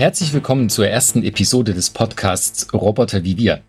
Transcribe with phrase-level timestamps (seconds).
[0.00, 3.60] Herzlich willkommen zur ersten Episode des Podcasts Roboter wie wir.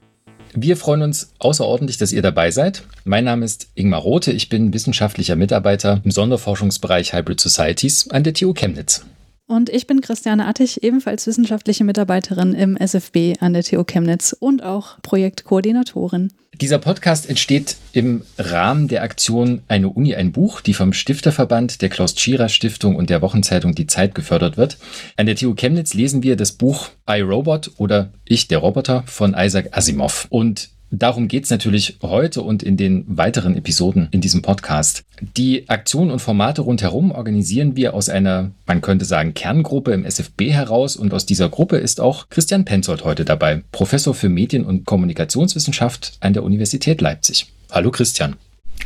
[0.53, 2.83] Wir freuen uns außerordentlich, dass ihr dabei seid.
[3.03, 8.33] Mein Name ist Ingmar Rote, ich bin wissenschaftlicher Mitarbeiter im Sonderforschungsbereich Hybrid Societies an der
[8.33, 9.03] TU Chemnitz.
[9.51, 14.63] Und ich bin Christiane Attich, ebenfalls wissenschaftliche Mitarbeiterin im SFB an der TU Chemnitz und
[14.63, 16.31] auch Projektkoordinatorin.
[16.61, 21.89] Dieser Podcast entsteht im Rahmen der Aktion Eine Uni, ein Buch, die vom Stifterverband, der
[21.89, 24.77] Klaus Tschira Stiftung und der Wochenzeitung Die Zeit gefördert wird.
[25.17, 29.75] An der TU Chemnitz lesen wir das Buch iRobot oder Ich, der Roboter von Isaac
[29.75, 30.27] Asimov.
[30.29, 35.03] Und Darum geht es natürlich heute und in den weiteren Episoden in diesem Podcast.
[35.37, 40.51] Die Aktionen und Formate rundherum organisieren wir aus einer, man könnte sagen, Kerngruppe im SFB
[40.51, 44.85] heraus und aus dieser Gruppe ist auch Christian Penzold heute dabei, Professor für Medien- und
[44.85, 47.47] Kommunikationswissenschaft an der Universität Leipzig.
[47.71, 48.35] Hallo Christian.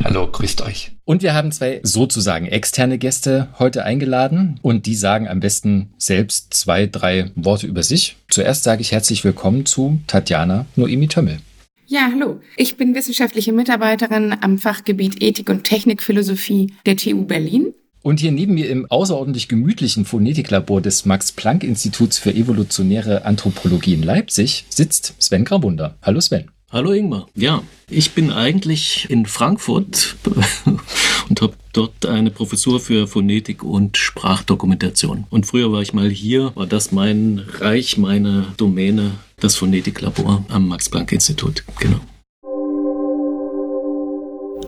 [0.04, 0.92] Hallo, grüßt euch.
[1.06, 6.54] Und wir haben zwei sozusagen externe Gäste heute eingeladen und die sagen am besten selbst
[6.54, 8.18] zwei, drei Worte über sich.
[8.30, 11.40] Zuerst sage ich herzlich willkommen zu Tatjana Noemi Tömmel.
[11.88, 12.42] Ja, hallo.
[12.58, 17.74] Ich bin wissenschaftliche Mitarbeiterin am Fachgebiet Ethik und Technikphilosophie der TU Berlin.
[18.02, 24.66] Und hier neben mir im außerordentlich gemütlichen Phonetiklabor des Max-Planck-Instituts für evolutionäre Anthropologie in Leipzig
[24.70, 25.98] sitzt Sven Grabunder.
[26.02, 26.50] Hallo Sven.
[26.72, 27.28] Hallo Ingmar.
[27.36, 30.16] Ja, ich bin eigentlich in Frankfurt
[31.30, 35.26] und habe dort eine Professur für Phonetik und Sprachdokumentation.
[35.30, 40.68] Und früher war ich mal hier, war das mein Reich, meine Domäne, das Phonetiklabor am
[40.68, 41.64] Max-Planck-Institut.
[41.80, 42.00] Genau.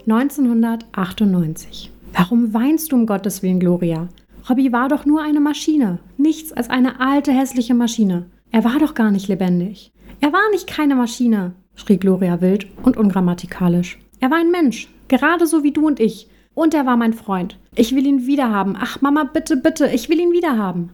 [0.08, 1.92] 1998.
[2.14, 4.08] Warum weinst du um Gottes Willen, Gloria?
[4.50, 8.28] Robby war doch nur eine Maschine, nichts als eine alte, hässliche Maschine.
[8.52, 9.92] Er war doch gar nicht lebendig.
[10.22, 14.00] Er war nicht keine Maschine, schrie Gloria wild und ungrammatikalisch.
[14.20, 16.28] Er war ein Mensch, gerade so wie du und ich.
[16.58, 17.56] Und er war mein Freund.
[17.76, 18.76] Ich will ihn wiederhaben.
[18.80, 20.90] Ach, Mama, bitte, bitte, ich will ihn wiederhaben.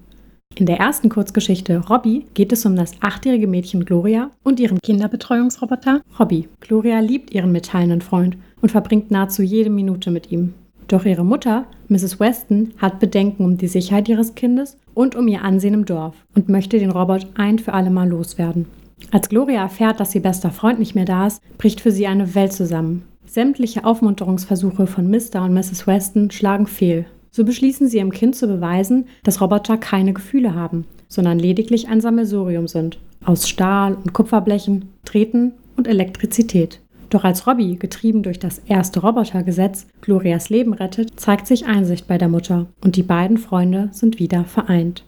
[0.55, 6.01] In der ersten Kurzgeschichte Robby geht es um das achtjährige Mädchen Gloria und ihren Kinderbetreuungsroboter
[6.19, 6.49] Robby.
[6.59, 10.53] Gloria liebt ihren mitteilenden Freund und verbringt nahezu jede Minute mit ihm.
[10.89, 12.19] Doch ihre Mutter, Mrs.
[12.19, 16.49] Weston, hat Bedenken um die Sicherheit ihres Kindes und um ihr Ansehen im Dorf und
[16.49, 18.65] möchte den Robot ein für alle Mal loswerden.
[19.11, 22.35] Als Gloria erfährt, dass ihr bester Freund nicht mehr da ist, bricht für sie eine
[22.35, 23.03] Welt zusammen.
[23.33, 25.41] Sämtliche Aufmunterungsversuche von Mr.
[25.43, 25.87] und Mrs.
[25.87, 27.07] Weston schlagen fehl.
[27.31, 31.99] So beschließen sie ihrem Kind zu beweisen, dass Roboter keine Gefühle haben, sondern lediglich ein
[31.99, 32.99] Sammelsurium sind.
[33.25, 36.79] Aus Stahl und Kupferblechen, Treten und Elektrizität.
[37.09, 42.19] Doch als Robbie, getrieben durch das erste Robotergesetz, Glorias Leben rettet, zeigt sich Einsicht bei
[42.19, 45.05] der Mutter und die beiden Freunde sind wieder vereint.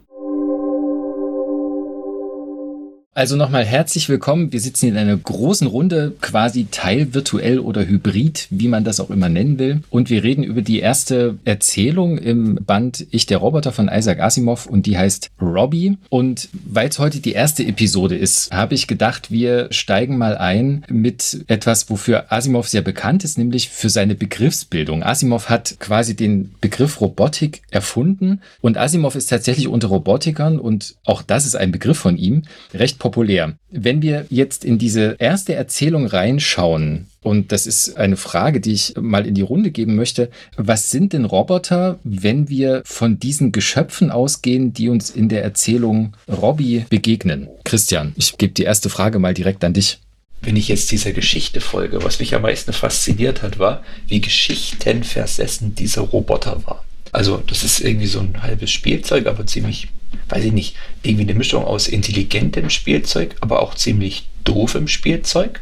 [3.18, 4.52] Also nochmal herzlich willkommen.
[4.52, 9.30] Wir sitzen in einer großen Runde, quasi teilvirtuell oder hybrid, wie man das auch immer
[9.30, 9.80] nennen will.
[9.90, 14.66] Und wir reden über die erste Erzählung im Band Ich der Roboter von Isaac Asimov
[14.66, 15.98] und die heißt Robbie.
[16.10, 20.84] Und weil es heute die erste Episode ist, habe ich gedacht, wir steigen mal ein
[20.90, 25.04] mit etwas, wofür Asimov sehr bekannt ist, nämlich für seine Begriffsbildung.
[25.04, 31.22] Asimov hat quasi den Begriff Robotik erfunden und Asimov ist tatsächlich unter Robotikern und auch
[31.22, 32.42] das ist ein Begriff von ihm,
[32.74, 33.56] recht populär.
[33.70, 38.94] Wenn wir jetzt in diese erste Erzählung reinschauen, und das ist eine Frage, die ich
[39.00, 40.30] mal in die Runde geben möchte.
[40.58, 46.16] Was sind denn Roboter, wenn wir von diesen Geschöpfen ausgehen, die uns in der Erzählung
[46.28, 47.48] Robbie begegnen?
[47.64, 50.00] Christian, ich gebe die erste Frage mal direkt an dich.
[50.42, 55.74] Wenn ich jetzt dieser Geschichte folge, was mich am meisten fasziniert hat, war, wie geschichtenversessen
[55.76, 56.85] dieser Roboter war.
[57.16, 59.88] Also, das ist irgendwie so ein halbes Spielzeug, aber ziemlich
[60.30, 65.62] weiß ich nicht, irgendwie eine Mischung aus intelligentem Spielzeug, aber auch ziemlich doofem Spielzeug.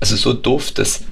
[0.00, 1.04] Also so doof, dass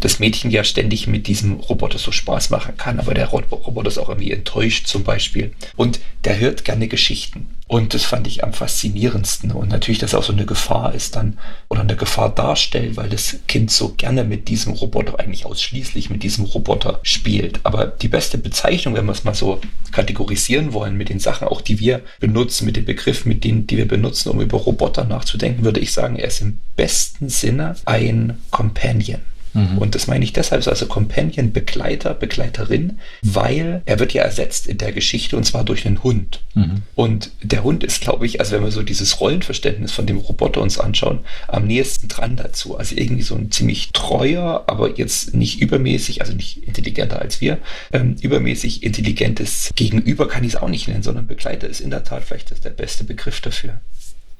[0.00, 3.98] das Mädchen ja ständig mit diesem Roboter so Spaß machen kann, aber der Roboter ist
[3.98, 5.52] auch irgendwie enttäuscht zum Beispiel.
[5.76, 7.48] Und der hört gerne Geschichten.
[7.68, 9.52] Und das fand ich am faszinierendsten.
[9.52, 13.36] Und natürlich, dass auch so eine Gefahr ist dann oder eine Gefahr darstellt, weil das
[13.46, 17.60] Kind so gerne mit diesem Roboter, eigentlich ausschließlich mit diesem Roboter spielt.
[17.64, 19.60] Aber die beste Bezeichnung, wenn wir es mal so
[19.92, 23.76] kategorisieren wollen mit den Sachen, auch die wir benutzen, mit den Begriffen, mit denen, die
[23.76, 28.38] wir benutzen, um über Roboter nachzudenken, würde ich sagen, er ist im besten Sinne ein
[28.50, 29.20] Companion.
[29.58, 29.78] Mhm.
[29.78, 34.78] Und das meine ich deshalb, also Companion, Begleiter, Begleiterin, weil er wird ja ersetzt in
[34.78, 36.40] der Geschichte und zwar durch einen Hund.
[36.54, 36.82] Mhm.
[36.94, 40.60] Und der Hund ist, glaube ich, also wenn wir so dieses Rollenverständnis von dem Roboter
[40.60, 42.76] uns anschauen, am nächsten dran dazu.
[42.76, 47.58] Also irgendwie so ein ziemlich treuer, aber jetzt nicht übermäßig, also nicht intelligenter als wir,
[47.92, 52.04] ähm, übermäßig intelligentes Gegenüber kann ich es auch nicht nennen, sondern Begleiter ist in der
[52.04, 53.80] Tat vielleicht der beste Begriff dafür.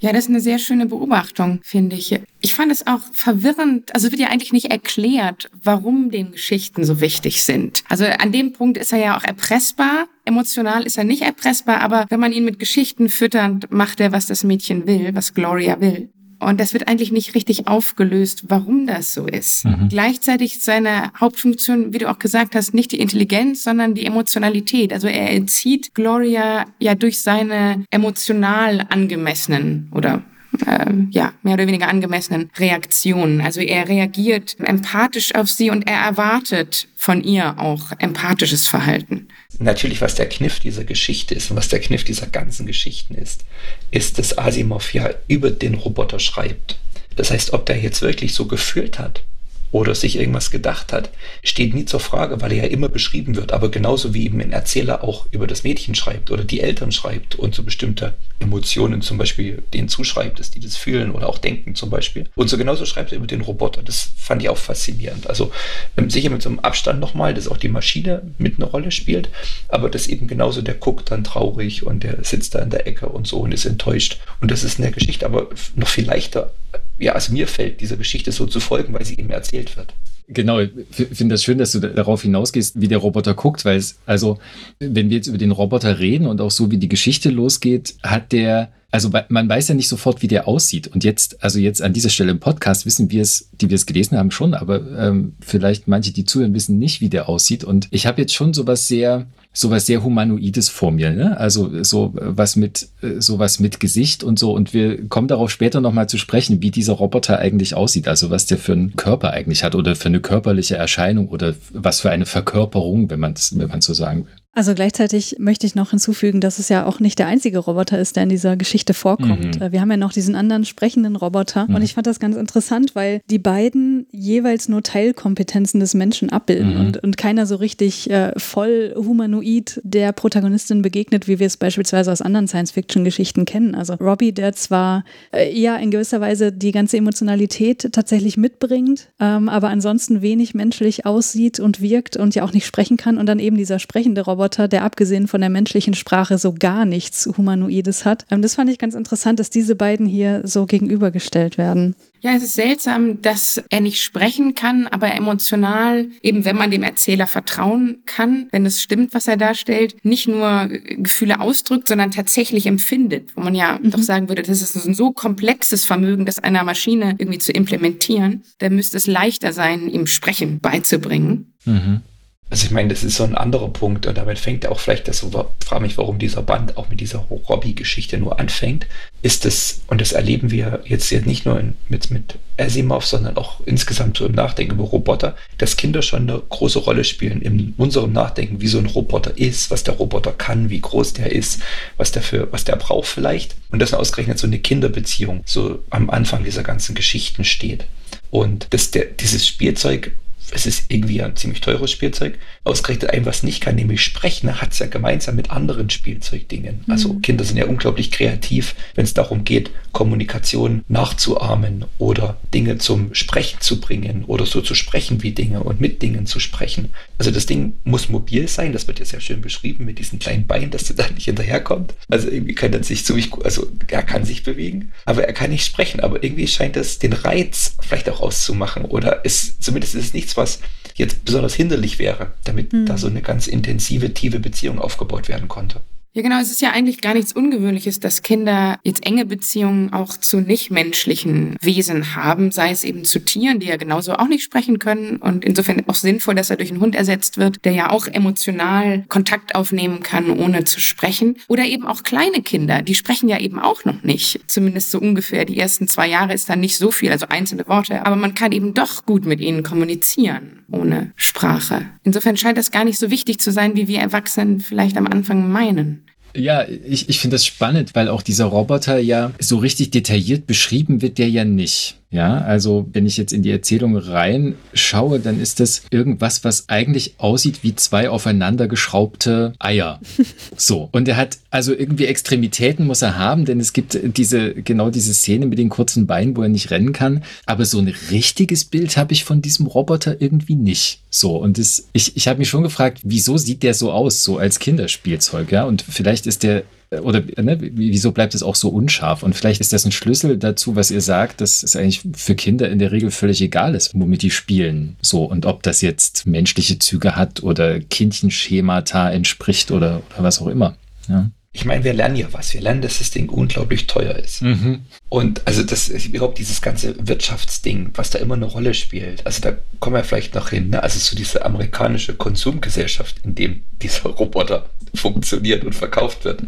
[0.01, 2.19] Ja, das ist eine sehr schöne Beobachtung, finde ich.
[2.41, 7.01] Ich fand es auch verwirrend, also wird ja eigentlich nicht erklärt, warum den Geschichten so
[7.01, 7.83] wichtig sind.
[7.89, 10.07] Also an dem Punkt ist er ja auch erpressbar.
[10.25, 14.27] Emotional ist er nicht erpressbar, aber wenn man ihn mit Geschichten füttert, macht er, was
[14.27, 16.11] das Mädchen will, was Gloria will.
[16.41, 19.65] Und das wird eigentlich nicht richtig aufgelöst, warum das so ist.
[19.65, 19.89] Mhm.
[19.89, 24.93] Gleichzeitig seine Hauptfunktion, wie du auch gesagt hast, nicht die Intelligenz, sondern die Emotionalität.
[24.93, 30.23] Also er entzieht Gloria ja durch seine emotional angemessenen oder
[30.67, 33.41] äh, ja, mehr oder weniger angemessenen Reaktionen.
[33.41, 39.29] Also er reagiert empathisch auf sie und er erwartet von ihr auch empathisches Verhalten.
[39.59, 43.45] Natürlich, was der Kniff dieser Geschichte ist und was der Kniff dieser ganzen Geschichten ist,
[43.91, 46.79] ist, dass Asimov ja über den Roboter schreibt.
[47.17, 49.25] Das heißt, ob der jetzt wirklich so gefühlt hat,
[49.71, 51.11] oder sich irgendwas gedacht hat,
[51.43, 53.53] steht nie zur Frage, weil er ja immer beschrieben wird.
[53.53, 57.35] Aber genauso wie eben ein Erzähler auch über das Mädchen schreibt oder die Eltern schreibt
[57.35, 61.75] und so bestimmte Emotionen zum Beispiel denen zuschreibt, dass die das fühlen oder auch denken
[61.75, 62.29] zum Beispiel.
[62.35, 63.83] Und so genauso schreibt er über den Roboter.
[63.83, 65.29] Das fand ich auch faszinierend.
[65.29, 65.53] Also
[65.97, 69.29] ähm, sicher mit so einem Abstand nochmal, dass auch die Maschine mit eine Rolle spielt,
[69.69, 73.09] aber dass eben genauso der guckt dann traurig und der sitzt da in der Ecke
[73.09, 74.19] und so und ist enttäuscht.
[74.41, 76.51] Und das ist in der Geschichte aber noch viel leichter
[76.99, 79.95] ja, also mir fällt dieser Geschichte so zu folgen, weil sie eben erzählt wird.
[80.29, 80.71] Genau, ich
[81.13, 84.39] finde das schön, dass du darauf hinausgehst, wie der Roboter guckt, weil es, also,
[84.79, 88.33] wenn wir jetzt über den Roboter reden und auch so, wie die Geschichte losgeht, hat
[88.33, 90.89] der, also man weiß ja nicht sofort, wie der aussieht.
[90.89, 93.85] Und jetzt, also jetzt an dieser Stelle im Podcast wissen wir es, die wir es
[93.85, 97.65] gelesen haben, schon, aber ähm, vielleicht manche, die zuhören, wissen nicht, wie der aussieht.
[97.65, 101.37] Und ich habe jetzt schon sowas sehr, sowas sehr Humanoides vor mir, ne?
[101.37, 102.89] Also so was mit
[103.19, 104.53] sowas mit Gesicht und so.
[104.53, 108.47] Und wir kommen darauf später nochmal zu sprechen, wie dieser Roboter eigentlich aussieht, also was
[108.47, 112.25] der für einen Körper eigentlich hat oder für eine körperliche Erscheinung oder was für eine
[112.25, 114.33] Verkörperung, wenn man es wenn man so sagen will.
[114.59, 118.17] Also gleichzeitig möchte ich noch hinzufügen, dass es ja auch nicht der einzige Roboter ist,
[118.17, 119.55] der in dieser Geschichte vorkommt.
[119.55, 119.63] Mhm.
[119.63, 121.69] Äh, wir haben ja noch diesen anderen sprechenden Roboter.
[121.69, 121.77] Mhm.
[121.77, 126.75] Und ich fand das ganz interessant, weil die beiden jeweils nur Teilkompetenzen des Menschen abbilden
[126.75, 126.81] mhm.
[126.81, 132.11] und, und keiner so richtig äh, voll humanoid der Protagonistin begegnet, wie wir es beispielsweise
[132.11, 133.77] aus anderen Science-Fiction-Geschichten kennen.
[133.77, 139.49] Also Robbie, der zwar äh, eher in gewisser Weise die ganze Emotionalität tatsächlich mitbringt, ähm,
[139.49, 143.19] aber ansonsten wenig menschlich aussieht und wirkt und ja auch nicht sprechen kann.
[143.19, 146.87] Und dann eben dieser sprechende Roboter, Roboter, der abgesehen von der menschlichen Sprache so gar
[146.87, 148.25] nichts Humanoides hat.
[148.31, 151.95] Ähm, das fand ich ganz interessant, dass diese beiden hier so gegenübergestellt werden.
[152.21, 156.83] Ja, es ist seltsam, dass er nicht sprechen kann, aber emotional, eben wenn man dem
[156.83, 162.67] Erzähler vertrauen kann, wenn es stimmt, was er darstellt, nicht nur Gefühle ausdrückt, sondern tatsächlich
[162.67, 163.91] empfindet, wo man ja mhm.
[163.91, 168.43] doch sagen würde, das ist ein so komplexes Vermögen, das einer Maschine irgendwie zu implementieren,
[168.59, 171.53] dann müsste es leichter sein, ihm Sprechen beizubringen.
[171.67, 172.01] Mhm.
[172.51, 175.25] Also ich meine, das ist so ein anderer Punkt und damit fängt auch vielleicht das
[175.65, 178.87] frage mich, warum dieser Band auch mit dieser Robbie-Geschichte nur anfängt,
[179.21, 183.61] ist es, und das erleben wir jetzt nicht nur in, mit, mit Asimov, sondern auch
[183.67, 188.13] insgesamt so im Nachdenken über Roboter, dass Kinder schon eine große Rolle spielen in unserem
[188.13, 191.61] Nachdenken, wie so ein Roboter ist, was der Roboter kann, wie groß der ist,
[191.99, 193.57] was der für, was der braucht vielleicht.
[193.71, 197.85] Und dass ausgerechnet so eine Kinderbeziehung so am Anfang dieser ganzen Geschichten steht.
[198.31, 200.13] Und dass der, dieses Spielzeug
[200.51, 202.39] es ist irgendwie ein ziemlich teures Spielzeug.
[202.65, 206.85] Ausgerechnet ein, was nicht kann, nämlich sprechen, hat es ja gemeinsam mit anderen Spielzeugdingen.
[206.87, 206.93] Mhm.
[206.93, 213.15] Also Kinder sind ja unglaublich kreativ, wenn es darum geht, Kommunikation nachzuahmen oder Dinge zum
[213.15, 216.91] Sprechen zu bringen oder so zu sprechen wie Dinge und mit Dingen zu sprechen.
[217.19, 220.47] Also das Ding muss mobil sein, das wird ja sehr schön beschrieben mit diesen kleinen
[220.47, 221.95] Beinen, dass du da nicht hinterherkommt.
[222.09, 225.67] Also irgendwie kann er sich ziemlich, also er kann sich bewegen, aber er kann nicht
[225.67, 226.01] sprechen.
[226.01, 230.38] Aber irgendwie scheint das den Reiz vielleicht auch auszumachen oder ist, zumindest ist es nichts,
[230.39, 230.61] was
[230.95, 232.87] jetzt besonders hinderlich wäre, damit mhm.
[232.87, 235.83] da so eine ganz intensive, tiefe Beziehung aufgebaut werden konnte.
[236.19, 236.41] Ja, genau.
[236.41, 241.55] Es ist ja eigentlich gar nichts Ungewöhnliches, dass Kinder jetzt enge Beziehungen auch zu nichtmenschlichen
[241.61, 245.45] Wesen haben, sei es eben zu Tieren, die ja genauso auch nicht sprechen können und
[245.45, 249.55] insofern auch sinnvoll, dass er durch einen Hund ersetzt wird, der ja auch emotional Kontakt
[249.55, 251.37] aufnehmen kann, ohne zu sprechen.
[251.47, 254.41] Oder eben auch kleine Kinder, die sprechen ja eben auch noch nicht.
[254.49, 255.45] Zumindest so ungefähr.
[255.45, 258.51] Die ersten zwei Jahre ist dann nicht so viel, also einzelne Worte, aber man kann
[258.51, 261.87] eben doch gut mit ihnen kommunizieren ohne Sprache.
[262.03, 265.51] Insofern scheint das gar nicht so wichtig zu sein, wie wir Erwachsenen vielleicht am Anfang
[265.51, 266.08] meinen.
[266.35, 271.03] Ja, ich, ich finde das spannend, weil auch dieser Roboter ja so richtig detailliert beschrieben
[271.03, 271.97] wird, der ja nicht.
[272.11, 277.15] Ja, also wenn ich jetzt in die Erzählung reinschaue, dann ist das irgendwas, was eigentlich
[277.19, 280.01] aussieht wie zwei aufeinander geschraubte Eier.
[280.57, 280.89] So.
[280.93, 285.15] Und er hat also irgendwie Extremitäten muss er haben, denn es gibt diese, genau diese
[285.15, 287.23] Szene mit den kurzen Beinen, wo er nicht rennen kann.
[287.47, 291.01] Aber so ein richtiges Bild habe ich von diesem Roboter irgendwie nicht.
[291.11, 291.37] So.
[291.37, 294.59] Und das, ich, ich habe mich schon gefragt, wieso sieht der so aus, so als
[294.59, 295.65] Kinderspielzeug, ja?
[295.65, 299.23] Und vielleicht ist der oder ne, wieso bleibt es auch so unscharf?
[299.23, 302.69] Und vielleicht ist das ein Schlüssel dazu, was ihr sagt, dass es eigentlich für Kinder
[302.71, 304.97] in der Regel völlig egal ist, womit die spielen.
[305.03, 310.49] So, und ob das jetzt menschliche Züge hat oder Kindchenschemata entspricht oder, oder was auch
[310.49, 310.77] immer.
[311.09, 312.53] Ja ich meine, wir lernen ja was.
[312.53, 314.43] Wir lernen, dass das Ding unglaublich teuer ist.
[314.43, 314.83] Mhm.
[315.09, 319.27] Und also das ist überhaupt dieses ganze Wirtschaftsding, was da immer eine Rolle spielt.
[319.27, 320.71] Also da kommen wir vielleicht noch hin.
[320.71, 320.83] Ne?
[320.83, 326.43] Also so diese amerikanische Konsumgesellschaft, in dem dieser Roboter funktioniert und verkauft wird.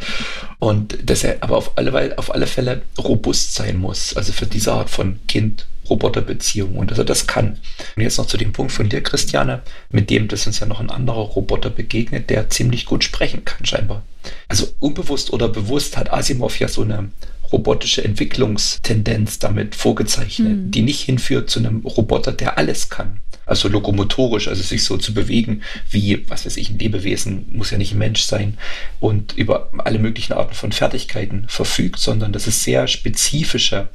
[0.59, 4.15] Und dass er aber auf alle, auf alle Fälle robust sein muss.
[4.17, 7.59] Also für diese Art von Kind Roboterbeziehung und dass er das kann.
[7.97, 10.81] Und jetzt noch zu dem Punkt von dir, Christiane, mit dem, dass uns ja noch
[10.81, 14.03] ein anderer Roboter begegnet, der ziemlich gut sprechen kann, scheinbar.
[14.49, 17.11] Also unbewusst oder bewusst hat Asimov ja so eine
[17.53, 20.71] robotische Entwicklungstendenz damit vorgezeichnet, mhm.
[20.71, 23.21] die nicht hinführt zu einem Roboter, der alles kann.
[23.47, 27.79] Also lokomotorisch, also sich so zu bewegen, wie, was weiß ich, ein Lebewesen, muss ja
[27.79, 28.57] nicht ein Mensch sein,
[29.01, 33.89] und über alle möglichen Arten von Fertigkeiten verfügt, sondern dass es sehr spezifische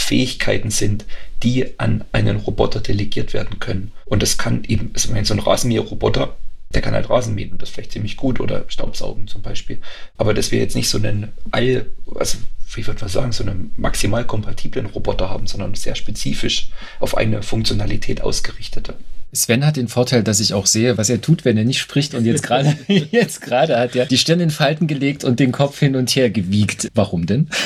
[0.00, 1.04] Fähigkeiten sind,
[1.42, 3.92] die an einen Roboter delegiert werden können.
[4.04, 6.36] Und das kann eben, also ich meine, so ein Rasenmäher-Roboter,
[6.74, 9.80] der kann halt Rasen mähen und das vielleicht ziemlich gut oder Staubsaugen zum Beispiel.
[10.16, 12.38] Aber dass wir jetzt nicht so einen All, also
[12.74, 17.42] wie würde man sagen, so einen maximal kompatiblen Roboter haben, sondern sehr spezifisch auf eine
[17.42, 18.94] Funktionalität ausgerichtete.
[19.32, 22.14] Sven hat den Vorteil, dass ich auch sehe, was er tut, wenn er nicht spricht.
[22.14, 22.76] Und jetzt gerade,
[23.10, 26.30] jetzt gerade hat er die Stirn in Falten gelegt und den Kopf hin und her
[26.30, 26.88] gewiegt.
[26.94, 27.48] Warum denn?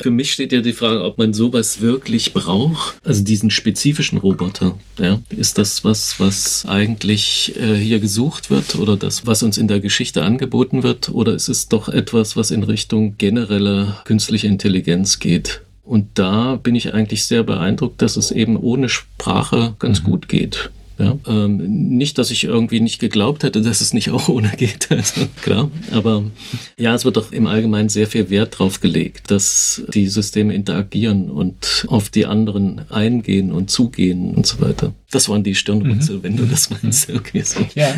[0.00, 2.98] Für mich steht ja die Frage, ob man sowas wirklich braucht.
[3.04, 4.78] Also diesen spezifischen Roboter.
[4.96, 5.20] Ja?
[5.28, 9.80] Ist das was, was eigentlich äh, hier gesucht wird oder das, was uns in der
[9.80, 11.08] Geschichte angeboten wird?
[11.08, 15.62] Oder ist es doch etwas, was in Richtung genereller künstliche Intelligenz geht?
[15.88, 20.04] Und da bin ich eigentlich sehr beeindruckt, dass es eben ohne Sprache ganz mhm.
[20.04, 20.70] gut geht.
[20.98, 21.58] Ja, ähm,
[21.96, 24.88] nicht, dass ich irgendwie nicht geglaubt hätte, dass es nicht auch ohne geht.
[24.98, 25.70] Also, klar.
[25.92, 26.24] Aber
[26.76, 31.30] ja, es wird doch im Allgemeinen sehr viel Wert drauf gelegt, dass die Systeme interagieren
[31.30, 34.92] und auf die anderen eingehen und zugehen und so weiter.
[35.10, 36.22] Das waren die Stirnrunzel, mhm.
[36.22, 37.10] wenn du das meinst.
[37.10, 37.64] Okay, so.
[37.74, 37.94] Ja,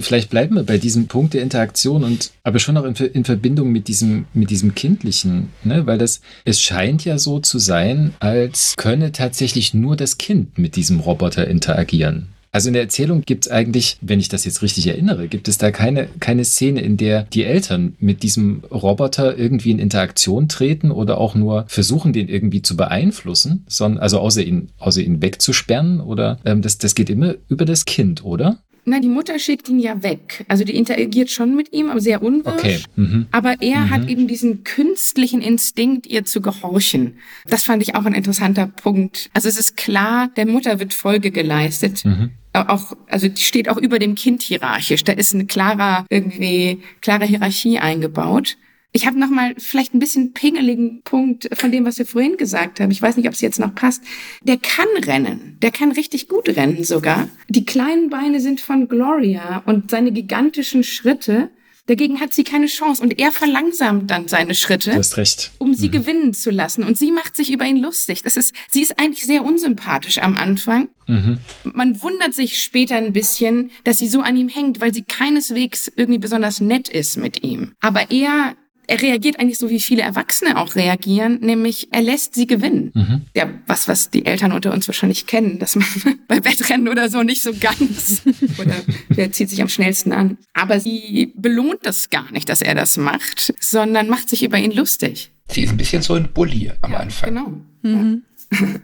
[0.00, 3.70] vielleicht bleiben wir bei diesem Punkt der Interaktion und aber schon auch in, in Verbindung
[3.70, 5.86] mit diesem, mit diesem Kindlichen, ne?
[5.86, 10.76] weil das, es scheint ja so zu sein, als könne tatsächlich nur das Kind mit
[10.76, 12.15] diesem Roboter interagieren.
[12.56, 15.58] Also in der Erzählung gibt es eigentlich, wenn ich das jetzt richtig erinnere, gibt es
[15.58, 20.90] da keine, keine Szene, in der die Eltern mit diesem Roboter irgendwie in Interaktion treten
[20.90, 26.00] oder auch nur versuchen, den irgendwie zu beeinflussen, sondern also außer ihn, außer ihn wegzusperren
[26.00, 28.62] oder ähm, das, das geht immer über das Kind, oder?
[28.88, 30.44] Na, die Mutter schickt ihn ja weg.
[30.46, 32.54] Also die interagiert schon mit ihm, aber sehr unwirsch.
[32.56, 32.78] Okay.
[32.94, 33.26] Mhm.
[33.32, 33.90] Aber er mhm.
[33.90, 37.18] hat eben diesen künstlichen Instinkt, ihr zu gehorchen.
[37.48, 39.28] Das fand ich auch ein interessanter Punkt.
[39.34, 42.04] Also es ist klar, der Mutter wird Folge geleistet.
[42.04, 42.30] Mhm.
[42.62, 45.04] Auch, also die steht auch über dem Kind hierarchisch.
[45.04, 48.56] Da ist eine klarer, irgendwie, klare Hierarchie eingebaut.
[48.92, 52.80] Ich habe noch mal vielleicht ein bisschen pingeligen Punkt von dem, was wir vorhin gesagt
[52.80, 52.90] haben.
[52.90, 54.02] Ich weiß nicht, ob es jetzt noch passt.
[54.42, 55.58] Der kann rennen.
[55.60, 57.28] Der kann richtig gut rennen sogar.
[57.48, 61.50] Die kleinen Beine sind von Gloria und seine gigantischen Schritte
[61.86, 65.52] Dagegen hat sie keine Chance und er verlangsamt dann seine Schritte, du hast recht.
[65.58, 65.92] um sie mhm.
[65.92, 66.82] gewinnen zu lassen.
[66.82, 68.22] Und sie macht sich über ihn lustig.
[68.22, 70.88] Das ist, sie ist eigentlich sehr unsympathisch am Anfang.
[71.06, 71.38] Mhm.
[71.62, 75.90] Man wundert sich später ein bisschen, dass sie so an ihm hängt, weil sie keineswegs
[75.94, 77.74] irgendwie besonders nett ist mit ihm.
[77.80, 82.46] Aber er er reagiert eigentlich so, wie viele Erwachsene auch reagieren, nämlich er lässt sie
[82.46, 82.92] gewinnen.
[82.94, 83.22] Mhm.
[83.34, 85.86] Ja, was, was die Eltern unter uns wahrscheinlich kennen, dass man
[86.28, 88.22] bei Wettrennen oder so nicht so ganz
[88.58, 88.74] oder
[89.08, 90.38] wer zieht sich am schnellsten an.
[90.52, 94.72] Aber sie belohnt das gar nicht, dass er das macht, sondern macht sich über ihn
[94.72, 95.30] lustig.
[95.48, 97.28] Sie ist ein bisschen so ein Bully am ja, Anfang.
[97.28, 97.52] Genau.
[97.82, 98.22] Mhm.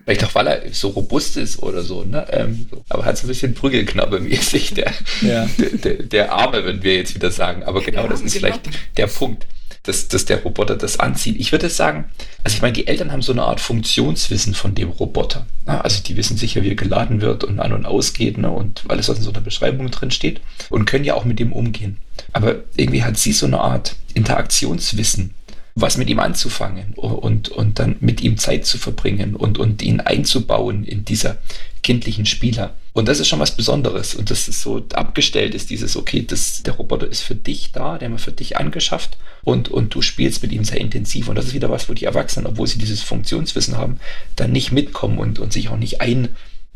[0.04, 2.26] Vielleicht auch, weil er so robust ist oder so, ne?
[2.30, 5.48] Ähm, aber hat so ein bisschen Prügelknabe-mäßig, der, ja.
[5.58, 7.62] der, der, der, Arme, wenn wir jetzt wieder sagen.
[7.62, 8.46] Aber genau, das ist genau.
[8.46, 9.46] vielleicht der Punkt
[9.84, 11.36] dass, dass der Roboter das anzieht.
[11.38, 12.04] Ich würde sagen,
[12.44, 15.46] also ich meine, die Eltern haben so eine Art Funktionswissen von dem Roboter.
[15.66, 18.50] Also die wissen sicher, wie er geladen wird und an und ausgeht ne?
[18.50, 21.52] und alles, was in so einer Beschreibung drin steht und können ja auch mit dem
[21.52, 21.98] umgehen.
[22.32, 25.34] Aber irgendwie hat sie so eine Art Interaktionswissen
[25.74, 30.00] was mit ihm anzufangen und, und dann mit ihm Zeit zu verbringen und, und ihn
[30.00, 31.38] einzubauen in dieser
[31.82, 32.74] kindlichen Spieler.
[32.92, 34.14] Und das ist schon was Besonderes.
[34.14, 37.96] Und das ist so abgestellt ist dieses, okay, das, der Roboter ist für dich da,
[37.96, 41.28] der haben wir für dich angeschafft und, und du spielst mit ihm sehr intensiv.
[41.28, 43.98] Und das ist wieder was, wo die Erwachsenen, obwohl sie dieses Funktionswissen haben,
[44.36, 46.28] dann nicht mitkommen und, und sich auch nicht ein,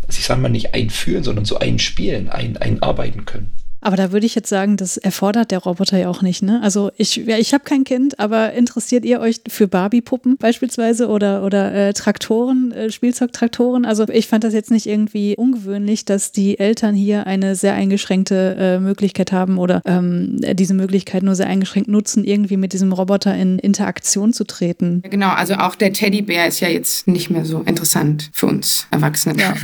[0.07, 3.53] also ich sage mal nicht einführen, sondern so einspielen, ein, einarbeiten können.
[3.87, 6.43] Aber da würde ich jetzt sagen, das erfordert der Roboter ja auch nicht.
[6.43, 6.61] Ne?
[6.61, 11.45] Also ich, ja, ich habe kein Kind, aber interessiert ihr euch für Barbie-Puppen beispielsweise oder,
[11.45, 13.85] oder äh, Traktoren, äh, Spielzeugtraktoren?
[13.85, 18.57] Also ich fand das jetzt nicht irgendwie ungewöhnlich, dass die Eltern hier eine sehr eingeschränkte
[18.59, 23.37] äh, Möglichkeit haben oder ähm, diese Möglichkeit nur sehr eingeschränkt nutzen, irgendwie mit diesem Roboter
[23.37, 25.01] in Interaktion zu treten.
[25.09, 29.41] Genau, also auch der Teddybär ist ja jetzt nicht mehr so interessant für uns Erwachsene.
[29.41, 29.55] Ja.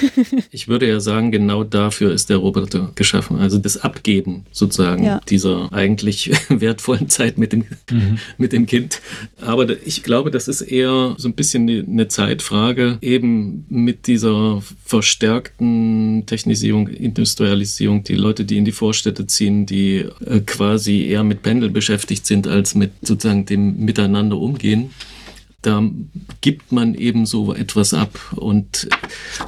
[0.50, 3.38] ich würde ja sagen, genau dafür ist der Roboter geschaffen.
[3.38, 5.20] Also das Abgeben sozusagen ja.
[5.28, 8.18] dieser eigentlich wertvollen Zeit mit dem, mhm.
[8.38, 9.02] mit dem Kind.
[9.40, 16.24] Aber ich glaube, das ist eher so ein bisschen eine Zeitfrage, eben mit dieser verstärkten
[16.26, 21.72] Technisierung, Industrialisierung, die Leute, die in die Vorstädte ziehen, die äh, quasi eher mit Pendeln
[21.72, 24.90] beschäftigt sind, als mit sozusagen dem Miteinander umgehen
[25.66, 25.82] da
[26.42, 28.18] gibt man eben so etwas ab.
[28.36, 28.88] Und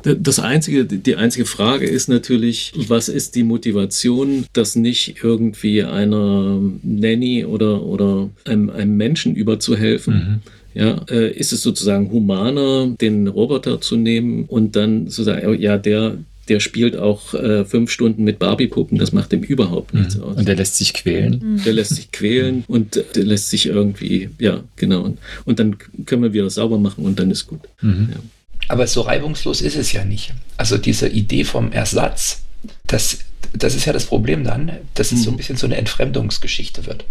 [0.03, 6.61] das einzige, die einzige Frage ist natürlich, was ist die Motivation, das nicht irgendwie einer
[6.83, 10.15] Nanny oder, oder einem, einem Menschen überzuhelfen?
[10.15, 10.41] Mhm.
[10.75, 15.79] Ja, äh, ist es sozusagen humaner, den Roboter zu nehmen und dann zu sagen, ja,
[15.79, 20.23] der, der spielt auch äh, fünf Stunden mit Barbie-Puppen, das macht ihm überhaupt nichts mhm.
[20.25, 20.37] aus.
[20.37, 21.41] Und der lässt sich quälen.
[21.43, 21.65] Mhm.
[21.65, 25.03] Der lässt sich quälen und der lässt sich irgendwie, ja, genau.
[25.03, 25.77] Und, und dann
[26.07, 27.61] können wir wieder sauber machen und dann ist gut.
[27.81, 28.09] Mhm.
[28.13, 28.21] Ja.
[28.69, 30.35] Aber so reibungslos ist es ja nicht.
[30.57, 32.43] Also diese Idee vom Ersatz,
[32.87, 33.19] das,
[33.53, 35.37] das ist ja das Problem dann, dass es so ein mhm.
[35.39, 37.05] bisschen so eine Entfremdungsgeschichte wird.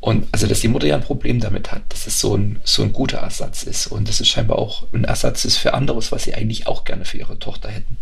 [0.00, 2.82] Und also, dass die Mutter ja ein Problem damit hat, dass es so ein, so
[2.82, 6.24] ein guter Ersatz ist und dass es scheinbar auch ein Ersatz ist für anderes, was
[6.24, 7.96] sie eigentlich auch gerne für ihre Tochter hätten.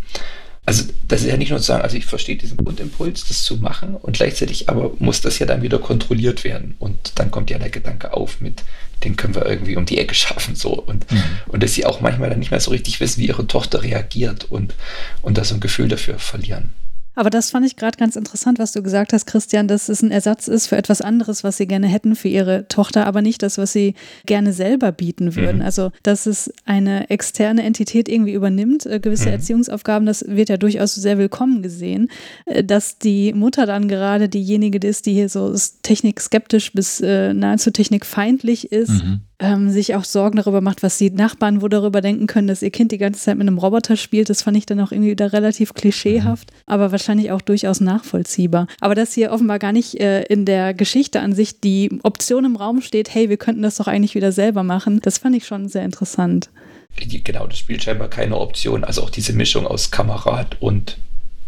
[0.66, 3.56] Also das ist ja nicht nur zu sagen, also ich verstehe diesen Grundimpuls, das zu
[3.58, 7.58] machen und gleichzeitig aber muss das ja dann wieder kontrolliert werden und dann kommt ja
[7.58, 8.62] der Gedanke auf mit,
[9.04, 11.22] den können wir irgendwie um die Ecke schaffen so und, mhm.
[11.48, 14.44] und dass sie auch manchmal dann nicht mehr so richtig wissen, wie ihre Tochter reagiert
[14.44, 14.74] und,
[15.20, 16.72] und da so ein Gefühl dafür verlieren.
[17.14, 20.10] Aber das fand ich gerade ganz interessant, was du gesagt hast, Christian, dass es ein
[20.10, 23.58] Ersatz ist für etwas anderes, was sie gerne hätten für ihre Tochter, aber nicht das,
[23.58, 23.94] was sie
[24.26, 25.58] gerne selber bieten würden.
[25.58, 25.64] Mhm.
[25.64, 29.34] Also, dass es eine externe Entität irgendwie übernimmt, äh, gewisse mhm.
[29.34, 32.08] Erziehungsaufgaben, das wird ja durchaus sehr willkommen gesehen.
[32.46, 37.70] Äh, dass die Mutter dann gerade diejenige ist, die hier so technikskeptisch bis äh, nahezu
[37.70, 39.04] technikfeindlich ist.
[39.04, 42.62] Mhm ähm, sich auch Sorgen darüber macht, was die Nachbarn wohl darüber denken können, dass
[42.62, 44.30] ihr Kind die ganze Zeit mit einem Roboter spielt.
[44.30, 46.56] Das fand ich dann auch irgendwie wieder relativ klischeehaft, mhm.
[46.66, 48.66] aber wahrscheinlich auch durchaus nachvollziehbar.
[48.80, 52.56] Aber dass hier offenbar gar nicht äh, in der Geschichte an sich die Option im
[52.56, 55.68] Raum steht, hey, wir könnten das doch eigentlich wieder selber machen, das fand ich schon
[55.68, 56.50] sehr interessant.
[56.96, 58.84] Genau, das spielt scheinbar keine Option.
[58.84, 60.98] Also auch diese Mischung aus Kamerad und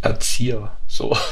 [0.03, 0.73] Erzieher.
[0.87, 1.17] So.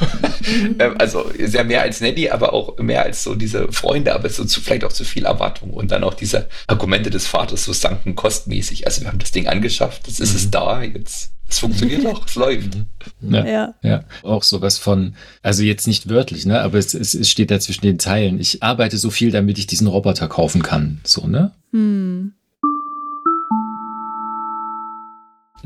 [0.45, 0.77] Mhm.
[0.79, 4.29] Ähm, also ist ja mehr als Nanny, aber auch mehr als so diese Freunde, aber
[4.29, 5.71] so zu, vielleicht auch zu viel Erwartung.
[5.71, 8.87] Und dann auch diese Argumente des Vaters so sanken kostmäßig.
[8.87, 10.37] Also wir haben das Ding angeschafft, jetzt ist mhm.
[10.37, 12.77] es da, jetzt es funktioniert doch, es läuft.
[13.21, 13.35] Mhm.
[13.35, 13.75] Ja, ja.
[13.83, 17.61] ja, auch sowas von, also jetzt nicht wörtlich, ne, aber es, es, es steht da
[17.61, 18.39] zwischen den Zeilen.
[18.39, 21.01] Ich arbeite so viel, damit ich diesen Roboter kaufen kann.
[21.05, 21.53] So, ne?
[21.73, 22.34] Hm.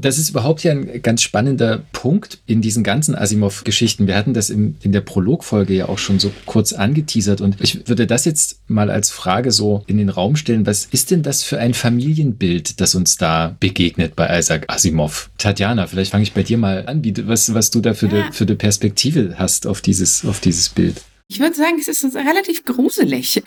[0.00, 4.06] Das ist überhaupt ja ein ganz spannender Punkt in diesen ganzen Asimov-Geschichten.
[4.06, 7.88] Wir hatten das im, in der Prologfolge ja auch schon so kurz angeteasert und ich
[7.88, 10.66] würde das jetzt mal als Frage so in den Raum stellen.
[10.66, 15.30] Was ist denn das für ein Familienbild, das uns da begegnet bei Isaac Asimov?
[15.38, 18.30] Tatjana, vielleicht fange ich bei dir mal an, wie, was, was du da für, ja.
[18.32, 20.96] für Perspektive hast auf dieses, auf dieses Bild.
[21.30, 23.42] Ich würde sagen, es ist relativ gruselig.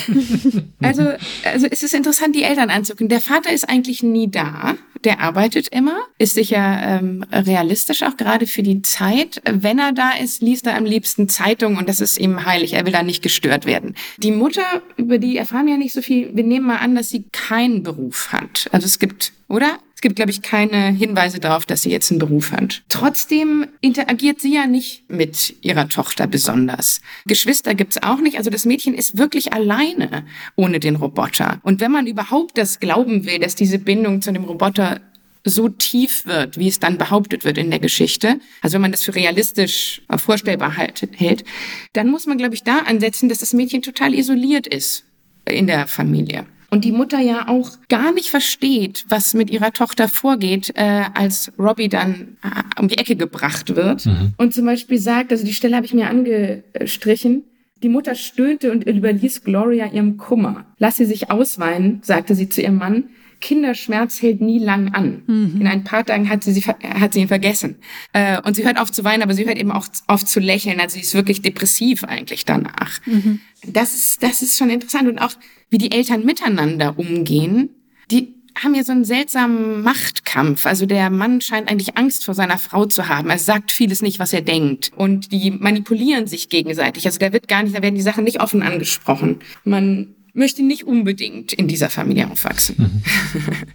[0.80, 1.02] also,
[1.42, 3.08] also es ist interessant, die Eltern anzugucken.
[3.08, 4.76] Der Vater ist eigentlich nie da.
[5.02, 9.42] Der arbeitet immer, ist sicher ähm, realistisch auch gerade für die Zeit.
[9.44, 12.74] Wenn er da ist, liest er am liebsten Zeitung und das ist ihm heilig.
[12.74, 13.96] Er will da nicht gestört werden.
[14.18, 16.36] Die Mutter, über die erfahren wir ja nicht so viel.
[16.36, 18.68] Wir nehmen mal an, dass sie keinen Beruf hat.
[18.70, 19.80] Also es gibt, oder?
[19.96, 22.82] Es gibt, glaube ich, keine Hinweise darauf, dass sie jetzt einen Beruf hat.
[22.90, 27.00] Trotzdem interagiert sie ja nicht mit ihrer Tochter besonders.
[27.24, 28.36] Geschwister gibt's auch nicht.
[28.36, 31.60] Also das Mädchen ist wirklich alleine ohne den Roboter.
[31.62, 35.00] Und wenn man überhaupt das glauben will, dass diese Bindung zu dem Roboter
[35.44, 39.02] so tief wird, wie es dann behauptet wird in der Geschichte, also wenn man das
[39.02, 41.42] für realistisch vorstellbar halt, hält,
[41.94, 45.06] dann muss man, glaube ich, da ansetzen, dass das Mädchen total isoliert ist
[45.48, 46.44] in der Familie
[46.76, 51.50] und die Mutter ja auch gar nicht versteht, was mit ihrer Tochter vorgeht, äh, als
[51.58, 54.34] Robbie dann äh, um die Ecke gebracht wird mhm.
[54.36, 57.44] und zum Beispiel sagt, also die Stelle habe ich mir angestrichen,
[57.82, 60.66] die Mutter stöhnte und überließ Gloria ihrem Kummer.
[60.78, 63.04] Lass sie sich ausweinen, sagte sie zu ihrem Mann.
[63.40, 65.22] Kinderschmerz hält nie lang an.
[65.26, 65.60] Mhm.
[65.60, 67.76] In ein paar Tagen hat sie, sie, hat sie ihn vergessen.
[68.12, 70.80] Äh, und sie hört auf zu weinen, aber sie hört eben auch auf zu lächeln.
[70.80, 73.00] Also sie ist wirklich depressiv eigentlich danach.
[73.06, 73.40] Mhm.
[73.66, 75.08] Das, ist, das ist schon interessant.
[75.08, 75.32] Und auch
[75.70, 77.70] wie die Eltern miteinander umgehen,
[78.10, 80.66] die haben ja so einen seltsamen Machtkampf.
[80.66, 83.28] Also der Mann scheint eigentlich Angst vor seiner Frau zu haben.
[83.28, 84.92] Er sagt vieles nicht, was er denkt.
[84.96, 87.06] Und die manipulieren sich gegenseitig.
[87.06, 89.40] Also da wird gar nicht, da werden die Sachen nicht offen angesprochen.
[89.64, 92.76] Man möchte nicht unbedingt in dieser Familie aufwachsen.
[92.78, 93.02] Mhm.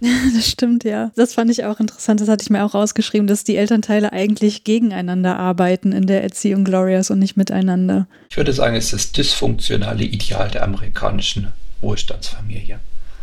[0.36, 1.10] das stimmt, ja.
[1.16, 2.20] Das fand ich auch interessant.
[2.20, 6.64] Das hatte ich mir auch rausgeschrieben, dass die Elternteile eigentlich gegeneinander arbeiten in der Erziehung
[6.64, 8.06] Glorias und nicht miteinander.
[8.30, 11.48] Ich würde sagen, es ist das dysfunktionale Ideal der amerikanischen
[11.80, 12.80] Wohlstandsfamilie.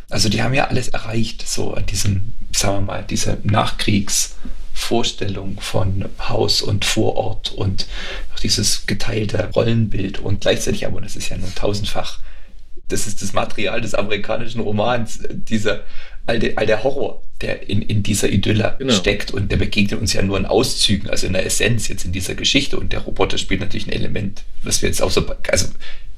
[0.09, 6.05] Also die haben ja alles erreicht, so an diesem, sagen wir mal, diese Nachkriegsvorstellung von
[6.27, 7.85] Haus und Vorort und
[8.41, 12.17] dieses geteilte Rollenbild und gleichzeitig aber, das ist ja nur tausendfach
[12.89, 15.83] das ist das Material des amerikanischen Romans, dieser
[16.25, 18.93] alte, alte Horror, der in, in dieser Idylle genau.
[18.93, 22.11] steckt und der begegnet uns ja nur in Auszügen, also in der Essenz jetzt in
[22.11, 25.67] dieser Geschichte und der Roboter spielt natürlich ein Element, was wir jetzt auch so, also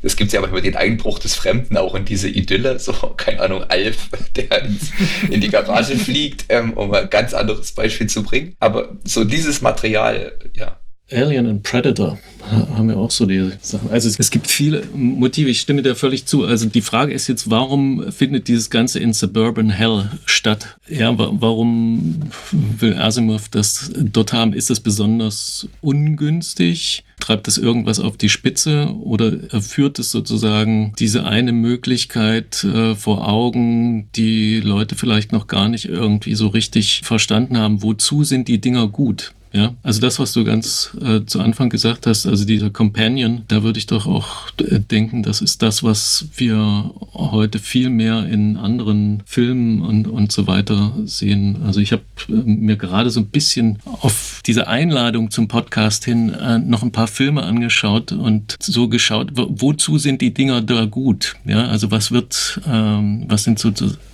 [0.04, 3.42] es gibt ja aber über den Einbruch des Fremden auch in diese Idylle, so, keine
[3.42, 4.92] Ahnung, Alf, der ins,
[5.30, 8.56] in die Garage fliegt, ähm, um ein ganz anderes Beispiel zu bringen.
[8.60, 10.80] Aber so dieses Material, ja,
[11.12, 12.18] Alien und Predator
[12.50, 13.90] haben ja auch so die Sachen.
[13.92, 16.46] Also es, es, gibt viele Motive, ich stimme dir völlig zu.
[16.46, 20.78] Also die Frage ist jetzt, warum findet dieses Ganze in Suburban Hell statt?
[20.90, 22.22] Ja, warum
[22.52, 24.54] will Asimov das dort haben?
[24.54, 27.04] Ist das besonders ungünstig?
[27.20, 33.28] Treibt das irgendwas auf die Spitze oder führt es sozusagen diese eine Möglichkeit äh, vor
[33.28, 37.84] Augen, die Leute vielleicht noch gar nicht irgendwie so richtig verstanden haben?
[37.84, 39.34] Wozu sind die Dinger gut?
[39.54, 43.64] Ja, also das, was du ganz äh, zu Anfang gesagt hast, also dieser Companion, da
[43.64, 48.56] würde ich doch auch äh, denken, das ist das, was wir heute viel mehr in
[48.56, 51.64] anderen Filmen und, und so weiter sehen.
[51.66, 56.30] Also ich habe äh, mir gerade so ein bisschen auf diese Einladung zum Podcast hin
[56.30, 60.86] äh, noch ein paar Filme angeschaut und so geschaut, wo, wozu sind die Dinger da
[60.86, 61.36] gut?
[61.44, 63.72] Ja, also was wird, ähm, was sind so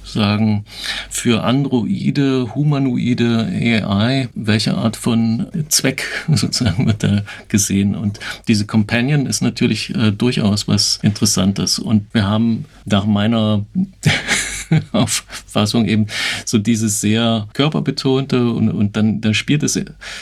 [0.08, 0.65] sagen,
[1.10, 7.96] für Androide, humanoide AI, welche Art von Zweck sozusagen wird da gesehen?
[7.96, 11.80] Und diese Companion ist natürlich äh, durchaus was Interessantes.
[11.80, 13.65] Und wir haben nach meiner
[14.91, 16.08] Auffassung eben
[16.46, 19.80] so dieses sehr körperbetonte und, und dann, dann spielt es,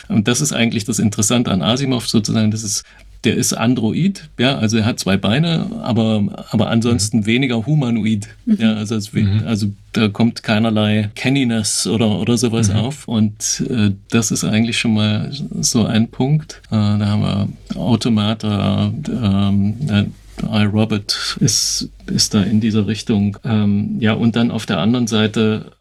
[0.07, 2.83] und das ist eigentlich das Interessante an Asimov sozusagen, das ist
[3.25, 7.25] der ist Android, ja, also er hat zwei Beine, aber, aber ansonsten mhm.
[7.25, 8.29] weniger humanoid.
[8.45, 8.57] Mhm.
[8.59, 9.43] Ja, also, es, mhm.
[9.45, 12.75] also da kommt keinerlei Canniness oder, oder sowas mhm.
[12.75, 13.07] auf.
[13.07, 16.61] Und äh, das ist eigentlich schon mal so ein Punkt.
[16.67, 20.05] Äh, da haben wir Automata, ähm, äh,
[20.43, 23.37] iRobot ist, ist da in dieser Richtung.
[23.43, 25.71] Ähm, ja, und dann auf der anderen Seite